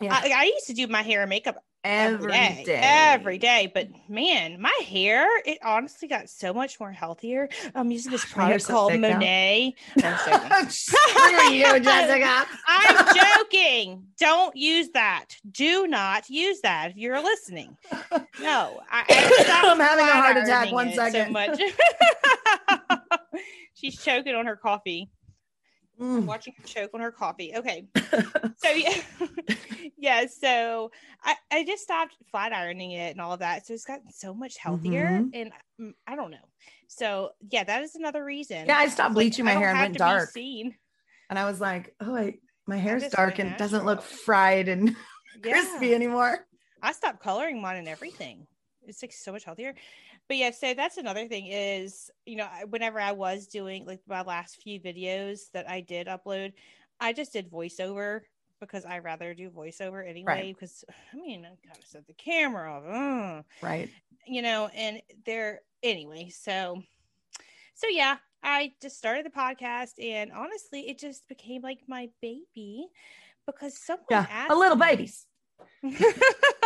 [0.00, 0.12] Yeah.
[0.14, 2.80] I, I used to do my hair and makeup every day, day.
[2.82, 3.70] every day.
[3.72, 7.48] But man, my hair it honestly got so much more healthier.
[7.74, 8.92] I'm using this product so called.
[8.92, 9.74] Monat.
[10.02, 10.70] I'm.
[10.70, 12.46] Screw you, Jessica.
[12.66, 13.06] I'm
[13.42, 14.04] joking.
[14.18, 15.26] Don't use that.
[15.50, 17.76] Do not use that if you're listening.
[18.40, 19.04] No, I,
[19.64, 20.72] I'm having a heart attack.
[20.72, 21.26] One second.
[21.26, 21.60] So much.
[23.74, 25.10] She's choking on her coffee.
[26.00, 26.26] I'm Mm.
[26.26, 27.52] watching her choke on her coffee.
[27.54, 27.86] Okay.
[28.62, 29.00] So yeah.
[29.96, 30.26] yeah.
[30.26, 30.90] So
[31.22, 33.66] I, I just stopped flat ironing it and all of that.
[33.66, 35.06] So it's gotten so much healthier.
[35.06, 35.30] Mhm.
[35.32, 36.44] And mm, I don't know.
[36.86, 38.66] So yeah, that is another reason.
[38.66, 40.30] Yeah, I stopped Like, bleaching my hair and went dark.
[40.36, 42.34] And I was like, oh, I,
[42.66, 44.94] my hair's dark and doesn't look fried and
[45.42, 45.94] crispy Yeah.
[45.94, 46.46] anymore.
[46.82, 48.46] I stopped coloring mine and everything.
[48.86, 49.74] It's like so much healthier.
[50.30, 54.22] But yeah, so that's another thing is, you know, whenever I was doing like my
[54.22, 56.52] last few videos that I did upload,
[57.00, 58.20] I just did voiceover
[58.60, 60.54] because I rather do voiceover anyway.
[60.56, 63.90] Because I mean, I gotta set the camera off, ugh, Right.
[64.24, 66.28] you know, and they're anyway.
[66.28, 66.80] So,
[67.74, 72.86] so yeah, I just started the podcast, and honestly, it just became like my baby
[73.46, 74.26] because someone Yeah.
[74.30, 75.26] asked A little me- babies.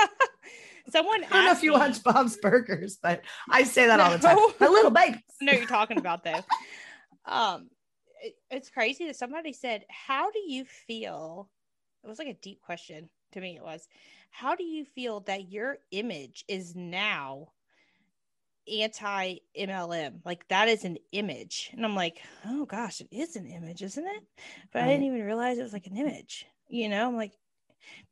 [0.88, 4.10] Someone I don't know if you me- watch Bob's Burgers, but I say that all
[4.10, 4.36] the time.
[4.60, 5.20] A little babies.
[5.40, 6.44] I know you're talking about though.
[7.26, 7.70] Um,
[8.22, 11.48] it- it's crazy that somebody said, "How do you feel?"
[12.04, 13.08] It was like a deep question.
[13.32, 13.88] to me it was
[14.30, 17.48] how do you feel that your image is now
[18.70, 20.20] anti MLM?
[20.24, 21.70] Like that is an image.
[21.72, 24.22] And I'm like, oh gosh, it is an image, isn't it?
[24.72, 26.46] But I didn't even realize it was like an image.
[26.68, 27.32] You know, I'm like,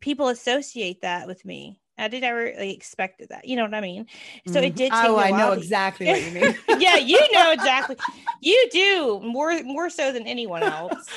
[0.01, 1.82] people associate that with me.
[1.99, 3.47] I did ever like, expected that.
[3.47, 4.07] You know what I mean?
[4.49, 4.77] So it Mhm.
[4.77, 4.93] did.
[4.93, 6.57] Take Oh, I know exactly what you mean.
[6.79, 7.97] yeah, you know exactly.
[8.41, 11.09] You do more more so than anyone else,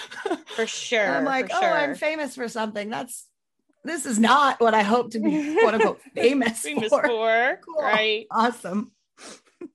[0.55, 1.17] for sure.
[1.17, 1.73] I'm like, oh, sure.
[1.73, 2.89] I'm famous for something.
[2.89, 3.27] That's
[3.83, 7.03] this is not what I hope to be quote unquote famous, famous for.
[7.03, 7.81] for, Cool.
[7.81, 8.25] right?
[8.31, 8.91] Awesome.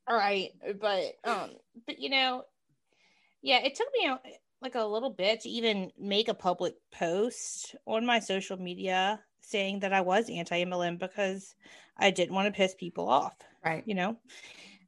[0.09, 1.51] All right, but um,
[1.86, 2.44] but you know,
[3.42, 4.11] yeah, it took me
[4.61, 9.20] like a little bit to even make a public post on my social media
[9.51, 11.55] saying that I was anti MLM because
[11.98, 13.34] I didn't want to piss people off.
[13.64, 13.82] Right.
[13.86, 14.09] You know,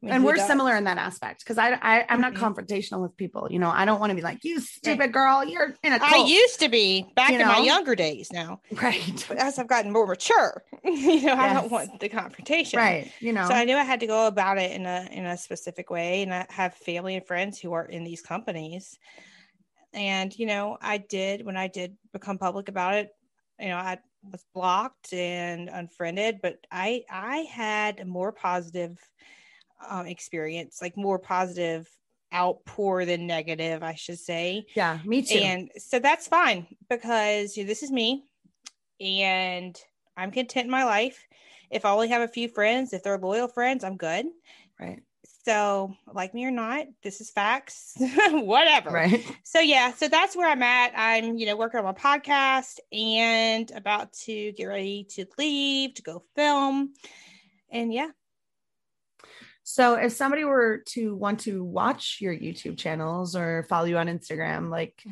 [0.02, 0.46] I mean, and we're does?
[0.46, 2.38] similar in that aspect because I, I I'm not Mhm.
[2.54, 3.48] confrontational with people.
[3.50, 6.10] You know, I don't want to be like, you stupid girl, you're in a I
[6.10, 6.28] cult.
[6.30, 8.32] used to be back You in my younger days.
[8.32, 9.24] Now, right.
[9.28, 12.78] but as I've gotten more mature, you know, I don't want the confrontation.
[12.78, 13.12] Right.
[13.20, 13.46] You know.
[13.46, 16.22] So I knew I had to go about it in a in a specific way,
[16.22, 18.98] and I have family and friends who are in these companies.
[19.92, 23.10] And you know, I did when I did become public about it.
[23.60, 23.98] You know, I
[24.30, 28.98] was blocked and unfriended, but I I had a more positive
[29.88, 31.88] um, experience, like more positive
[32.32, 34.66] outpour than negative, I should say.
[34.74, 35.38] yeah, me too.
[35.38, 38.24] And so that's fine because you know, this is me
[39.00, 39.78] and
[40.16, 41.26] I'm content in my life.
[41.70, 44.26] If I only have a few friends, if they're loyal friends, I'm good.
[44.78, 45.02] right.
[45.44, 47.94] So, like me or not, this is facts,
[48.30, 48.90] whatever.
[48.90, 49.24] Right.
[49.42, 50.92] So, yeah, so that's where I'm at.
[50.94, 56.02] I'm, you know, working on my podcast and about to get ready to leave to
[56.02, 56.92] go film.
[57.70, 58.10] And yeah,
[59.64, 64.08] So if somebody were to want to watch your YouTube channels or follow you on
[64.08, 65.02] Instagram, like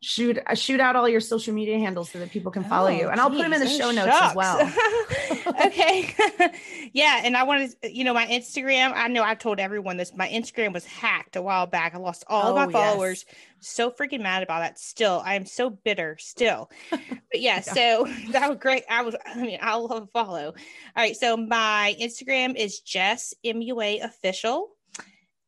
[0.00, 3.06] shoot uh, shoot out all your social media handles so that people can follow you,
[3.06, 4.60] Oh, and I'll put them in the show Oh, notes as well.
[5.66, 6.14] okay.
[6.92, 7.20] yeah.
[7.24, 10.12] And I wanted, you know, my Instagram, I know I told everyone this.
[10.14, 11.94] My Instagram was hacked a while back.
[11.94, 13.24] I lost all of Oh, my yes.
[13.60, 15.22] So freaking mad about that still.
[15.24, 16.70] I am so bitter still.
[17.32, 18.82] But yeah, so that was great.
[18.90, 20.46] I was, I mean, I love follow.
[20.46, 20.54] All
[20.96, 21.16] right.
[21.16, 24.70] So my Instagram is Jess MUA official.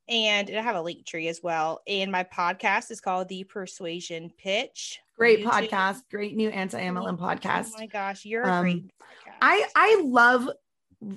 [0.08, 1.80] And I have a link tree as well.
[1.88, 5.00] And my podcast is called The Persuasion Pitch.
[5.16, 5.68] Great YouTube.
[5.70, 7.70] podcast, great new anti MLM podcast.
[7.74, 9.36] Oh my gosh, you're a Um, great podcast.
[9.40, 10.50] I I love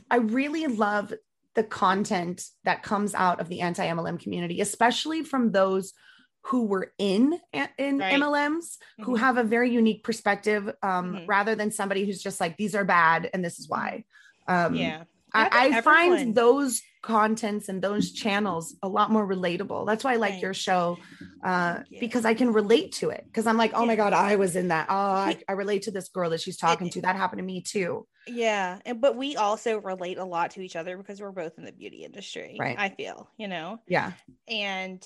[0.10, 1.14] I really love
[1.56, 5.94] the content that comes out of the anti MLM community, especially from those
[6.48, 7.40] who were in
[7.78, 8.14] in Right.
[8.14, 9.20] MLMs who Mhm.
[9.20, 11.28] have a very unique perspective um, Mhm.
[11.28, 14.04] rather than somebody who's just like these are bad and this is why.
[14.48, 15.04] Um, yeah.
[15.34, 15.84] I I, think I everyone-
[16.18, 19.86] find those contents and those channels a lot more relatable.
[19.86, 20.42] That's why I like Right.
[20.42, 20.98] your show
[21.44, 22.00] uh, Yeah.
[22.00, 23.24] because I can relate to it.
[23.26, 24.88] Because I'm like, oh my god, I was in that.
[24.90, 27.02] Oh, I, I relate to this girl that she's talking It- to.
[27.02, 28.08] That happened to me too.
[28.28, 28.80] Yeah.
[28.86, 31.72] And but we also relate a lot to each other because we're both in the
[31.72, 32.56] beauty industry.
[32.60, 32.76] Right.
[32.80, 33.80] I feel, you know.
[33.88, 34.14] Yeah,
[34.48, 35.04] And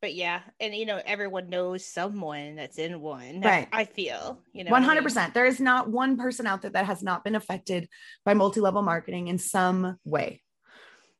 [0.00, 3.40] but yeah, and you know, everyone knows someone that's in one.
[3.40, 3.68] Right.
[3.72, 4.70] I feel, you know.
[4.70, 5.30] one what I hundred mean?
[5.34, 7.88] There is not one person out there that has not been affected
[8.24, 10.42] by multi-level marketing in some way.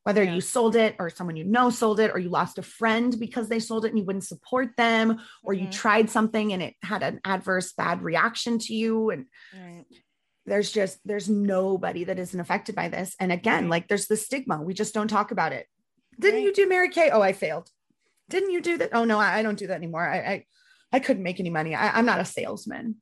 [0.05, 0.35] Whether Yeah.
[0.35, 3.49] you sold it or someone you know sold it, or you lost a friend because
[3.49, 5.73] they sold it and you wouldn't support them, or you Mhm.
[5.73, 9.85] tried something and it had an adverse bad reaction to you, and Right.
[10.45, 13.71] there's just there's nobody that isn't affected by this and again Right.
[13.71, 15.67] like there's the stigma we just don't talk about it
[16.21, 16.45] didn't Right.
[16.45, 17.69] you do mary kay oh i failed
[18.29, 18.91] didn't you do that?
[18.93, 20.07] Oh no i, I don't do that anymore.
[20.09, 20.45] I i,
[20.93, 21.75] I couldn't make any money.
[21.75, 22.97] I, i'm not a salesman.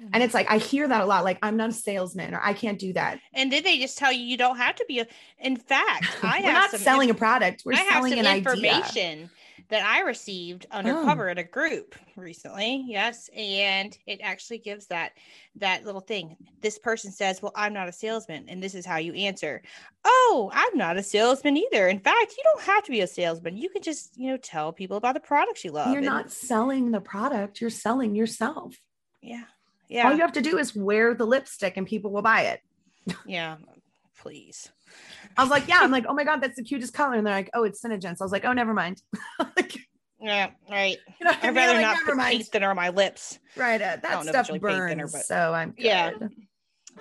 [0.00, 0.10] Mm-hmm.
[0.12, 2.52] and it's like i hear that a lot like i'm not a salesman or i
[2.52, 3.20] can't do that.
[3.32, 5.06] And then they just tell you you don't have to be a
[5.38, 7.62] in fact, I we're have not some selling a product.
[7.64, 8.38] We're I have selling some an idea.
[8.38, 9.30] information
[9.68, 10.78] that I received oh.
[10.78, 12.84] undercover at a group recently.
[12.86, 15.12] Yes, and it actually gives that
[15.56, 16.36] that little thing.
[16.60, 19.62] This person says, "Well, I'm not a salesman," and this is how you answer.
[20.04, 21.88] Oh, I'm not a salesman either.
[21.88, 23.56] In fact, you don't have to be a salesman.
[23.56, 25.88] You can just, you know, tell people about the products you love.
[25.88, 28.76] you're and- not selling the product you're selling yourself
[29.22, 29.44] Yeah.
[29.88, 30.06] Yeah.
[30.06, 32.60] All you have to do is wear the lipstick and people will buy it
[33.26, 33.56] yeah.
[34.18, 34.70] Please.
[35.36, 37.34] I was like yeah i'm like oh my god that's the cutest color and they're
[37.34, 38.20] like oh it's SeneGence.
[38.20, 39.02] i was like oh never mind
[39.56, 39.76] like,
[40.20, 40.50] Yeah.
[40.70, 40.96] Right.
[41.20, 42.32] You know I'd rather Like, not put mind.
[42.38, 43.38] paint thinner on my lips.
[43.56, 43.80] Right.
[43.80, 45.12] Uh, that don't know if it's stuff really paint thinner, burns.
[45.12, 45.84] but- so I'm good.
[45.84, 46.12] Yeah.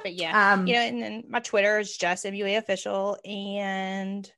[0.02, 0.54] But yeah.
[0.54, 4.30] Um, you know, and then my Twitter is just MUA official, and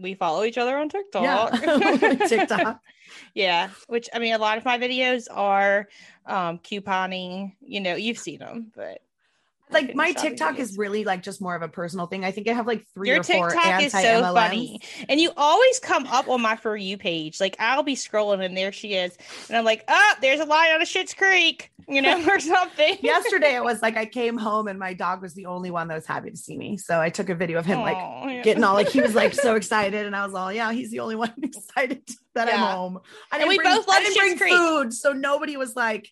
[0.00, 1.22] we follow each other on TikTok.
[1.22, 2.14] yeah.
[2.26, 2.80] TikTok.
[3.34, 5.88] yeah, which I mean, a lot of my videos are
[6.24, 7.52] um, couponing.
[7.60, 9.00] You know, you've seen them, but
[9.70, 10.60] like my TikTok videos.
[10.60, 12.24] is really like just more of a personal thing.
[12.24, 14.34] I think I have like three Your or four TikTok is so MLMs.
[14.34, 14.80] funny.
[15.08, 17.40] And you always come up on my For You page.
[17.40, 19.16] Like I'll be scrolling and there she is.
[19.48, 22.98] And I'm like, oh, there's a line out of Schitt's Creek, you know, or something.
[23.00, 25.94] Yesterday it was like I came home and my dog was the only one that
[25.94, 26.76] was happy to see me.
[26.76, 28.42] So I took a video of him like yeah.
[28.42, 31.00] getting all like he was like so excited and I was all yeah he's the
[31.00, 33.00] only one excited that I'm home.
[33.32, 34.52] I And we bring, both love I didn't Schitt's bring Creek.
[34.52, 36.08] food, so nobody was like,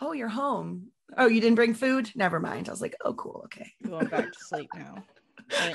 [0.00, 0.86] "Oh, you're home."
[1.16, 2.10] Oh, you didn't bring food?
[2.14, 2.68] Never mind.
[2.68, 5.02] I was like, "Oh, cool, okay." going back to sleep now.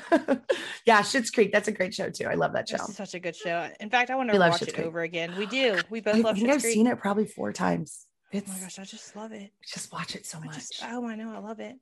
[0.09, 0.41] But
[0.86, 1.51] yeah, Schitt's Creek.
[1.51, 2.25] That's a great show too.
[2.27, 2.75] I love that show.
[2.75, 3.69] It's such a good show.
[3.79, 4.88] In fact, I want to watch Schitt's it Creek.
[4.88, 5.36] over again.
[5.38, 5.77] We do.
[5.89, 6.73] We both I love think Schitt's I've Creek.
[6.73, 8.05] seen it probably four times.
[8.33, 9.51] Oh It's my gosh, I just love it.
[9.73, 10.55] just watch it so I much.
[10.55, 11.75] just, oh, I know, I love it.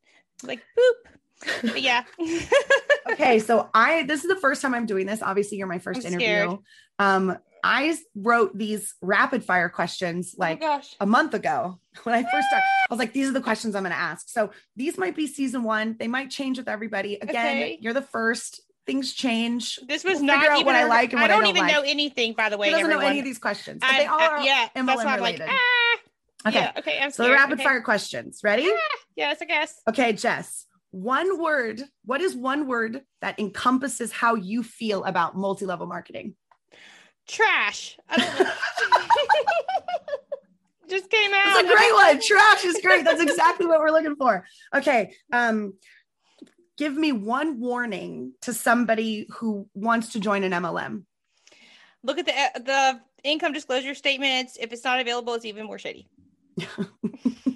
[0.43, 1.61] Like boop.
[1.61, 2.03] But yeah.
[3.11, 5.21] okay, so I this is the first time I'm doing this.
[5.21, 6.25] Obviously, you're my 1st I'm interview.
[6.27, 6.57] scared.
[6.99, 12.47] Um, I wrote these rapid fire questions like oh a month ago when I first
[12.47, 12.65] started.
[12.65, 14.29] I was like, these are the questions I'm going to ask.
[14.29, 15.95] So these might be season one.
[15.99, 17.15] They might change with everybody.
[17.15, 17.77] Again, Okay.
[17.81, 18.61] you're the first.
[18.85, 19.79] Things change.
[19.87, 21.51] This was We'll not figure out even what I like and what I don't don't
[21.55, 21.71] even like.
[21.73, 22.67] know anything, by the way.
[22.67, 24.85] He doesn't know any of these questions, but I- they all I- are yeah, MLM
[24.87, 25.39] that's why I'm related.
[25.39, 26.59] like, ah, okay.
[26.59, 26.99] yeah, okay.
[27.01, 27.63] I'm So the rapid okay.
[27.63, 28.41] fire questions.
[28.43, 28.69] Ready?
[29.15, 29.79] Yes, I guess.
[29.87, 30.65] Okay, Jess.
[30.91, 31.81] One word.
[32.03, 36.35] What is one word that encompasses how you feel about multi-level marketing?
[37.25, 37.97] Trash.
[40.85, 40.97] I don't know.
[40.97, 41.41] Just came out.
[41.45, 42.21] It's a great one.
[42.21, 43.05] Trash is great.
[43.05, 44.45] That's exactly what we're looking for.
[44.73, 45.13] Okay.
[45.31, 45.73] Um,
[46.77, 51.03] give me one warning to somebody who wants to join an MLM.
[52.03, 54.57] Look at the uh, the income disclosure statements.
[54.59, 56.07] If it's not available, it's even more shady.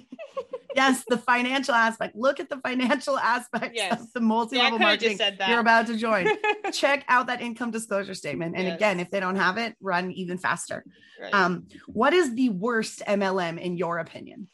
[0.78, 2.14] Yes, the financial aspect.
[2.14, 4.00] Look at the financial aspect Yes.
[4.00, 5.48] of the multi-level could have marketing just said that.
[5.50, 6.28] you're about to join.
[6.72, 8.54] Check out that income disclosure statement.
[8.56, 8.76] And Yes.
[8.76, 10.84] again, if they don't have it, run even faster.
[11.20, 11.34] Right.
[11.34, 14.48] Um, what is the worst MLM in your opinion?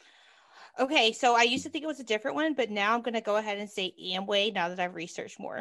[0.77, 3.13] okay, so I used to think it was a different one, but now I'm going
[3.13, 4.53] to go ahead and say Amway.
[4.53, 5.57] Now that I've researched more.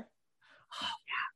[0.82, 1.33] Oh, yeah.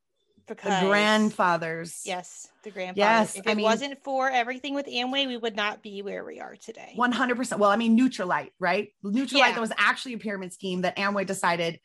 [0.49, 2.03] The grandfathers.
[2.05, 2.97] Yes, the grandfathers.
[2.99, 6.25] Yes, If I it mean- wasn't for everything with Amway, we would not be where
[6.25, 6.95] we are today.
[6.97, 7.59] 100%.
[7.59, 8.89] Well, I mean, Nutrilite, right?
[9.05, 9.53] Nutrilite, Yeah.
[9.53, 11.81] that was actually a pyramid scheme that Amway decided.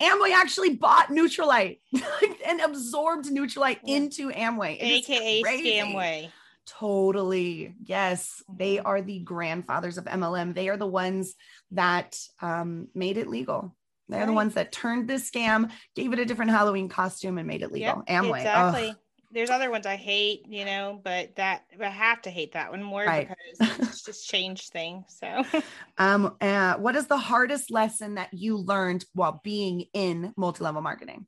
[0.00, 1.78] Amway actually bought Nutrilite
[2.46, 3.96] and absorbed Nutrilite Yeah.
[3.96, 4.76] into Amway.
[4.80, 5.42] It AKA.
[5.42, 6.30] Scamway.
[6.66, 7.74] Totally.
[7.84, 8.42] Yes.
[8.48, 8.82] They Mhm.
[8.86, 10.54] are the grandfathers of MLM.
[10.54, 11.34] They are the ones
[11.72, 13.76] that um, made it legal.
[14.08, 17.62] They're the ones that turned this scam, gave it a different Halloween costume, and made
[17.62, 18.02] it legal.
[18.08, 18.38] Amway.
[18.38, 18.88] Exactly.
[18.90, 18.96] Ugh.
[19.30, 22.82] There's other ones I hate, you know, but that I have to hate that one
[22.84, 23.28] more Right.
[23.58, 25.06] because it's just changed things.
[25.18, 25.42] So
[25.98, 31.26] Um, uh, what is the hardest lesson that you learned while being in multi-level marketing?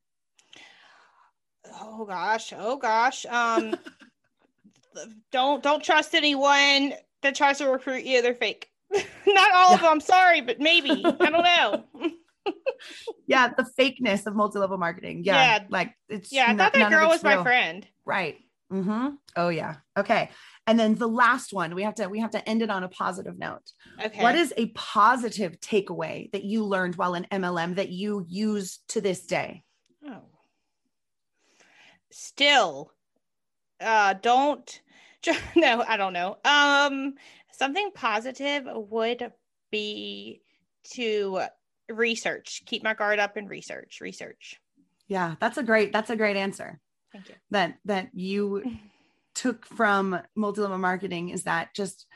[1.81, 3.27] oh gosh, oh gosh.
[3.27, 3.75] Um
[5.33, 8.23] don't don't trust anyone that tries to recruit you.
[8.23, 8.71] They're fake.
[9.27, 9.89] Not all of Yeah.
[9.89, 10.91] them, sorry, but maybe.
[11.05, 11.85] I don't know.
[13.27, 15.25] Yeah, the fakeness of multi-level marketing.
[15.25, 15.65] Yeah, Yeah.
[15.69, 17.87] like it's Yeah, I thought that girl was my friend.
[18.05, 18.39] Right.
[18.73, 19.15] Mm-hmm.
[19.37, 19.77] Oh yeah.
[19.97, 20.31] Okay.
[20.67, 22.89] And then the last one, we have to we have to end it on a
[22.89, 23.63] positive note.
[24.05, 24.23] Okay.
[24.23, 29.01] What is a positive takeaway that you learned while in MLM that you use to
[29.01, 29.63] this day?
[30.07, 30.23] Oh.
[32.11, 32.93] Still,
[33.81, 34.81] uh, don't.
[35.57, 36.37] No, I don't know.
[36.45, 37.15] Um,
[37.53, 39.33] something positive would
[39.73, 40.41] be
[40.93, 41.41] to
[41.89, 42.63] research.
[42.67, 43.99] Keep my guard up and research.
[44.01, 44.61] Research.
[45.09, 46.81] Yeah, that's a great that's a great answer.
[47.13, 47.35] Thank you.
[47.51, 48.63] That that you
[49.35, 52.07] took from multi-level marketing is that just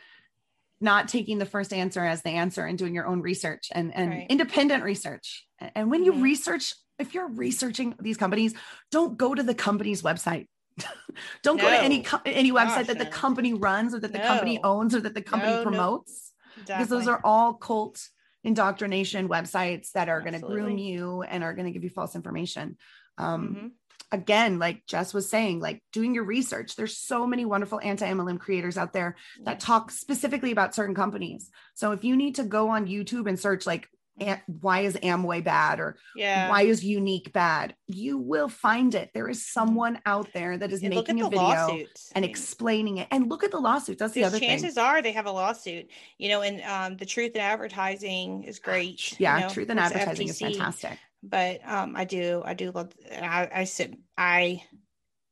[0.80, 4.10] not taking the first answer as the answer and doing your own research and, and
[4.10, 4.26] Right.
[4.30, 5.46] independent research.
[5.74, 6.22] And when you Mhm.
[6.22, 8.54] research, if you're researching these companies,
[8.90, 10.48] don't go to the company's website.
[11.42, 13.10] don't go to any co- any website Gosh, that the no.
[13.10, 15.64] company runs or that the company owns or that the company No, no.
[15.64, 18.08] promotes because those are all cult
[18.44, 22.14] indoctrination websites that are going to groom you and are going to give you false
[22.14, 22.76] information.
[23.18, 23.70] Um, Mhm.
[24.12, 26.74] Again, like Jess was saying, like doing your research.
[26.74, 29.14] There's so many wonderful anti MLM creators out there
[29.44, 31.48] that talk specifically about certain companies.
[31.74, 33.99] So if you need to go on YouTube and search like, "Am-
[34.46, 36.48] why is Amway bad or Yeah.
[36.48, 39.10] why is Younique bad, you will find it.
[39.14, 42.12] There is someone out there that is And making a video lawsuits.
[42.14, 43.08] And explaining it.
[43.10, 44.00] And look at the lawsuits.
[44.00, 44.48] That's the other thing.
[44.48, 48.58] chances are they have a lawsuit, you know, and um, the truth in advertising is
[48.58, 49.12] great.
[49.12, 50.98] you Yeah, know, truth in advertising is fantastic.
[51.22, 54.62] but um i do i do love i i sit i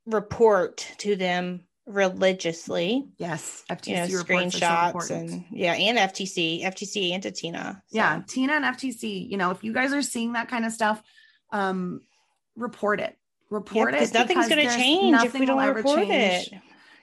[0.05, 5.99] report to them religiously Yes, FTC you know reports are so screenshots and yeah and
[5.99, 7.97] ftc ftc and to tina so.
[7.97, 11.03] yeah tina and ftc you know if you guys are seeing that kind of stuff
[11.51, 12.01] um
[12.57, 13.17] report it
[13.51, 16.49] report it because it nothing's going to change if we don't report change.
[16.53, 16.61] it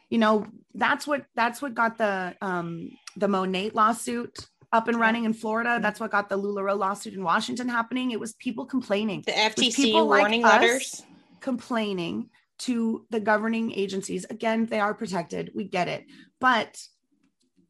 [0.10, 4.38] you know that's what that's what got the um the Monat lawsuit
[4.72, 5.80] up and running in Florida.
[5.82, 8.12] That's what got the LuLaRoe lawsuit in Washington happening.
[8.12, 9.24] It was people complaining.
[9.26, 11.04] The FTC like warning us letters.
[11.40, 12.30] complaining
[12.60, 14.26] to the governing agencies.
[14.30, 15.52] Again, they are protected.
[15.54, 16.06] We get it.
[16.40, 16.82] But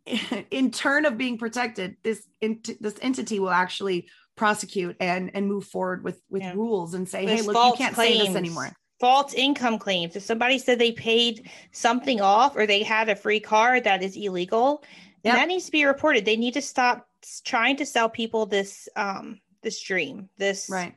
[0.52, 5.66] in turn of being protected, this ent- this entity will actually prosecute and and move
[5.66, 6.54] forward with with Yeah.
[6.54, 8.72] rules and say, With hey, look, you can't say this anymore.
[9.00, 10.16] False income claims.
[10.16, 14.16] If somebody said they paid something off or they had a free car that is
[14.16, 14.84] illegal,
[15.24, 15.36] Yep.
[15.36, 16.24] that needs to be reported.
[16.24, 17.08] They need to stop
[17.44, 20.94] trying to sell people this um this dream, this Right.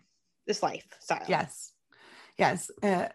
[0.47, 1.25] this lifestyle.
[1.29, 1.73] Yes.
[2.37, 2.71] Yes.
[2.83, 3.09] Uh,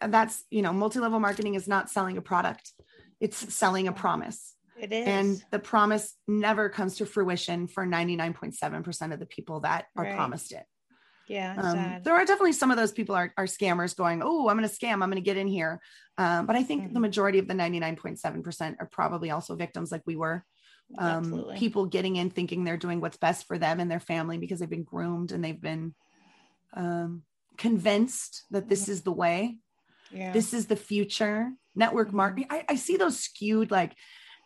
[0.00, 2.72] that's, you know, multi level marketing is not selling a product,
[3.20, 4.54] it's selling a promise.
[4.78, 5.06] It is.
[5.06, 10.14] And the promise never comes to fruition for 99.7% of the people that are Right.
[10.14, 10.64] promised it.
[11.26, 14.56] yeah, Um, there are definitely some of those people are, are scammers going, Oh, I'm
[14.56, 14.94] going to scam.
[14.94, 15.80] I'm going to get in here.
[16.16, 17.02] Um, but I think the Mhm.
[17.02, 20.44] majority of the 99.7% are probably also victims like we were.
[20.98, 24.58] Um, people getting in thinking they're doing what's best for them and their family because
[24.60, 25.94] they've been groomed and they've been
[26.74, 27.22] um,
[27.56, 29.58] convinced that this is the way
[30.12, 30.32] yeah.
[30.32, 32.16] this is the future network mm-hmm.
[32.18, 33.94] marketing I, I see those skewed like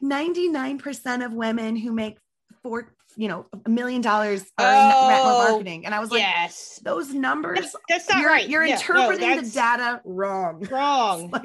[0.02, 2.18] 99% of women who make
[2.62, 6.20] four you know a million dollars are in network Oh, marketing and i was like
[6.20, 6.80] yes.
[6.84, 8.48] those numbers That's, that's not you're, right.
[8.48, 11.30] you're Yeah, no, interpreting the data wrong wrong.
[11.30, 11.44] like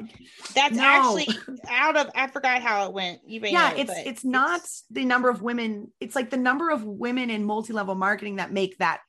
[0.54, 0.82] That's no.
[0.82, 1.28] actually
[1.68, 3.20] out of I forgot how it went.
[3.26, 6.70] You may yeah know, it's it's not the number of women it's like the number
[6.70, 9.00] of women in multi-level marketing that make that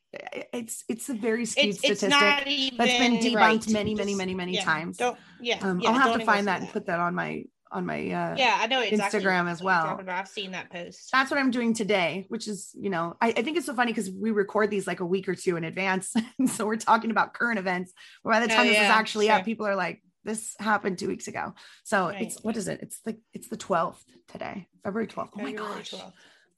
[0.53, 3.69] it's it's a very skewed it's, it's statistic even that's been debunked right.
[3.69, 5.59] many many many many yeah, times Don't yeah.
[5.61, 7.99] um, yeah, i'll have to find listen that and put that on my on my
[7.99, 10.01] uh Yeah, I know exactly Instagram as well.
[10.07, 11.09] I've seen that post.
[11.11, 13.91] that's what I'm doing today, which is, you know, I, I think it's so funny
[13.93, 16.13] because we record these like a week or two in advance.
[16.53, 17.93] so we're talking about current events.
[18.23, 19.35] But by the Oh, time this is actually sure.
[19.35, 21.53] up, people are like, this happened two weeks ago.
[21.83, 22.23] So Right.
[22.23, 22.79] it's what is it?
[22.81, 25.29] It's the it's the 12th today, February 12th.
[25.37, 25.91] Oh my gosh.
[25.91, 26.11] 12th.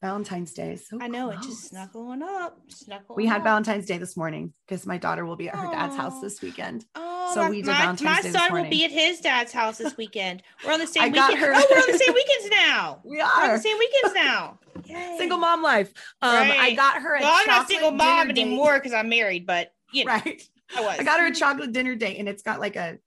[0.07, 0.75] Valentine's Day.
[0.75, 1.45] So I know it close.
[1.47, 2.59] just snuggling up.
[2.67, 3.43] Snuggling We had up.
[3.45, 6.85] Valentine's Day this morning because my daughter will be at her dad's house this weekend.
[6.93, 9.21] Oh, so my, we did my, Valentine's my Day this son will be at his
[9.21, 10.43] dad's house this weekend.
[10.65, 11.45] We're on the same I got weekend.
[11.47, 12.99] her- Oh, we're on the same weekends now.
[13.05, 14.59] We We're on the same weekends now.
[14.85, 15.15] Yay.
[15.17, 15.93] single mom life.
[16.21, 19.71] Um, I got her a Well, I'm not single mom anymore because I'm married, but
[19.93, 20.41] you know, Right.
[20.75, 20.99] I was.
[20.99, 22.97] I got her a chocolate dinner date and it's got like a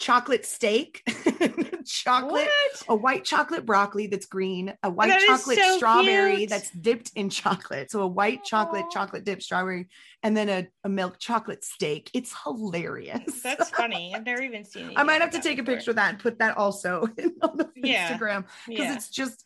[0.00, 1.02] chocolate steak,
[1.86, 2.82] chocolate, What?
[2.88, 6.50] a white chocolate broccoli that's green, a oh, white that chocolate so strawberry cute.
[6.50, 7.90] that's dipped in chocolate.
[7.90, 8.90] So a white chocolate, Aw.
[8.90, 9.88] chocolate dipped strawberry,
[10.22, 12.10] and then a, a milk chocolate steak.
[12.14, 13.42] It's hilarious.
[13.42, 14.14] That's funny.
[14.14, 14.94] I've never even seen it.
[14.96, 17.02] I might have to take a picture of that and put that also
[17.42, 18.08] on the Yeah.
[18.18, 18.94] Instagram because Yeah.
[18.94, 19.44] it's just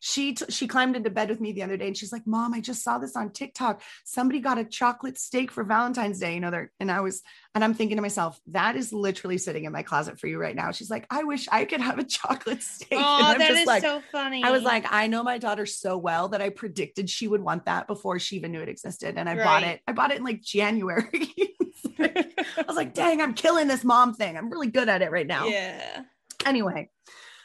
[0.00, 2.52] she t- she climbed into bed with me the other day and she's like, "Mom,
[2.54, 3.82] I just saw this on TikTok.
[4.04, 7.22] Somebody got a chocolate steak for Valentine's Day." You know, there and I was
[7.54, 10.54] and I'm thinking to myself, that is literally sitting in my closet for you right
[10.54, 10.70] now.
[10.72, 13.60] She's like, "I wish I could have a chocolate steak." and Oh, I'm that just
[13.62, 14.42] is like, so funny.
[14.44, 17.64] I was like, I know my daughter so well that I predicted she would want
[17.64, 19.80] that before she even knew it existed, and I bought it.
[19.88, 21.08] I bought it in like January.
[21.98, 24.36] I was like, dang, I'm killing this mom thing.
[24.36, 25.46] I'm really good at it right now.
[25.46, 26.02] yeah,
[26.44, 26.90] Anyway,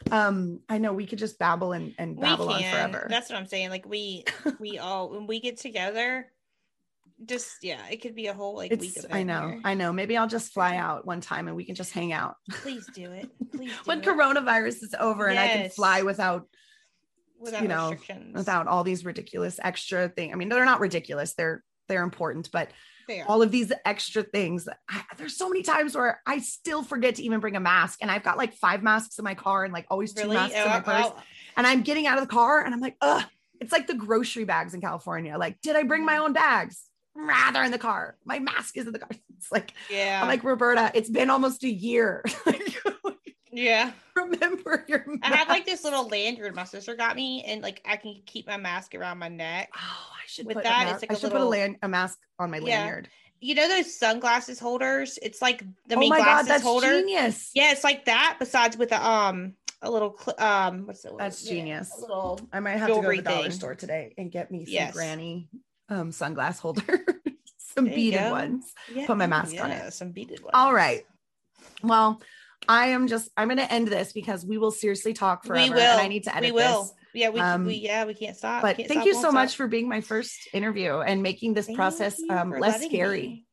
[0.10, 3.08] um, I know we could just babble and, and babble on forever.
[3.10, 3.70] That's what I'm saying.
[3.70, 4.24] Like we,
[4.60, 6.28] we all when we get together,
[7.26, 9.62] just yeah, it could be a whole like week it's of I know, here.
[9.64, 9.94] I know.
[9.94, 12.36] Maybe I'll just fly out one time and we can just hang out.
[12.50, 13.30] Please do it.
[13.52, 14.06] Please do when it.
[14.06, 16.48] coronavirus is over and I can fly without
[17.40, 17.96] without you know,
[18.34, 20.34] without all these ridiculous extra things.
[20.34, 21.34] I mean, they're not ridiculous.
[21.34, 22.70] They're they're important, but
[23.08, 23.26] Fair.
[23.28, 24.68] all of these extra things.
[24.90, 28.10] I, there's so many times where I still forget to even bring a mask, and
[28.12, 30.36] I've got like five masks in my car and like always two really.
[30.36, 31.06] masks Oh, in my purse.
[31.06, 31.24] I'll-
[31.58, 33.24] And I'm getting out of the car, and I'm like, ugh.
[33.60, 35.38] It's like the grocery bags in California.
[35.38, 36.82] Like, did I bring my own bags?
[37.14, 38.18] Rather in the car.
[38.26, 39.10] My mask is in the car.
[39.38, 40.20] It's like yeah.
[40.22, 40.92] I'm like Roberta.
[40.94, 42.24] It's been almost a year.
[43.52, 43.92] yeah.
[44.16, 45.04] Remember your.
[45.08, 45.20] Mask.
[45.24, 48.48] I have like this little lanyard my sister got me, and like I can keep
[48.48, 49.70] my mask around my neck.
[49.76, 51.78] Oh, I should With put that, a it's like I a should put a, lan-
[51.82, 52.80] a mask on my Yeah.
[52.84, 53.10] lanyard.
[53.40, 55.18] You know those sunglasses holders?
[55.22, 56.88] It's like the oh main my god, glasses that's holder.
[57.00, 57.50] genius.
[57.56, 58.36] Yeah, it's like that.
[58.40, 61.12] Besides with a um a little cl- um what's it?
[61.18, 61.92] That's yeah, genius.
[61.98, 63.52] a little I might have to go to the dollar thing.
[63.52, 64.94] store today and get me some Yes.
[64.94, 65.50] granny
[65.90, 67.04] um sunglass holder,
[67.58, 68.74] some There beaded ones.
[68.94, 69.92] yeah, Put my oh, mask on it.
[69.94, 70.52] Some beaded ones.
[70.54, 71.04] All right.
[71.82, 72.22] Well,
[72.68, 75.64] I am just I'm gonna end this because we will seriously talk forever.
[75.64, 75.82] we will.
[75.82, 76.84] And I need to edit we will.
[76.84, 76.94] this.
[77.14, 78.62] Yeah, we, Um, we yeah we can't stop.
[78.62, 81.66] But Can't thank stop, you so much for being my first interview and making this
[81.66, 83.46] Thank process um, less scary.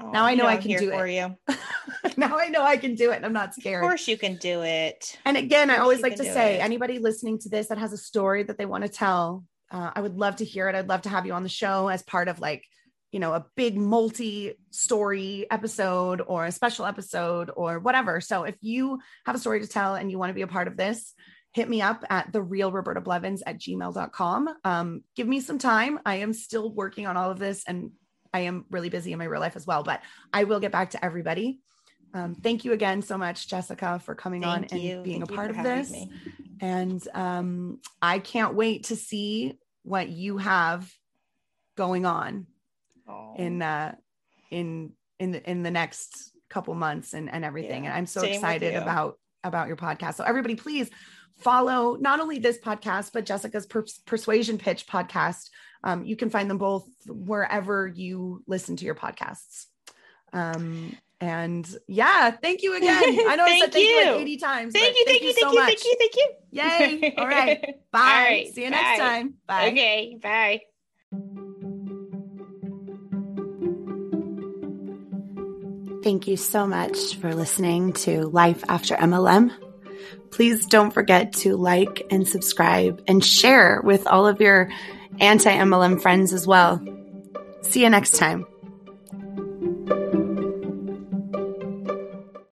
[0.00, 1.14] Oh, Now I you know I can do for it.
[1.14, 1.56] you.
[2.16, 3.82] now I know I can do it and I'm not scared.
[3.82, 5.18] Of course you can do it.
[5.24, 6.60] And again, I always like to say it.
[6.60, 10.00] anybody listening to this that has a story that they want to tell, uh, I
[10.00, 10.74] would love to hear it.
[10.74, 12.64] I'd love to have you on the show as part of like,
[13.12, 18.20] you know, a big multi story episode or a special episode or whatever.
[18.20, 20.68] So if you have a story to tell and you want to be a part
[20.68, 21.14] of this,
[21.52, 24.48] hit me up at the real Roberta Blevins at gmail.com.
[24.64, 25.98] Um, give me some time.
[26.04, 27.92] I am still working on all of this and
[28.34, 30.02] I am really busy in my real life as well, but
[30.32, 31.60] I will get back to everybody.
[32.12, 34.96] Um, thank you again so much, Jessica, for coming Thank on you.
[34.96, 35.90] and being Thank a part of this.
[35.90, 36.10] me.
[36.60, 40.90] And um, I can't wait to see what you have
[41.76, 42.46] going on
[43.08, 43.34] Aw.
[43.36, 43.94] in uh,
[44.50, 47.84] in in the in the next couple months and and everything.
[47.84, 50.14] Yeah, And I'm so same excited about about your podcast.
[50.14, 50.90] So everybody, please
[51.38, 55.50] follow not only this podcast but Jessica's per- Persuasion Pitch podcast.
[55.84, 59.66] Um, you can find them both wherever you listen to your podcasts.
[60.32, 63.02] Um, and yeah, thank you again.
[63.28, 64.72] I know I said Thank thank you like 80 times.
[64.72, 67.00] Thank but you, thank you, so thank you, thank you, thank you.
[67.02, 67.14] Yay.
[67.16, 67.60] All right.
[67.92, 67.98] Bye.
[67.98, 69.04] All right, See you next bye.
[69.04, 69.34] time.
[69.46, 69.68] Bye.
[69.68, 70.60] Okay, bye.
[76.06, 79.50] Thank you so much for listening to Life After MLM.
[80.30, 84.70] Please don't forget to like and subscribe and share with all of your
[85.18, 86.80] anti MLM friends as well.
[87.62, 88.46] See you next time.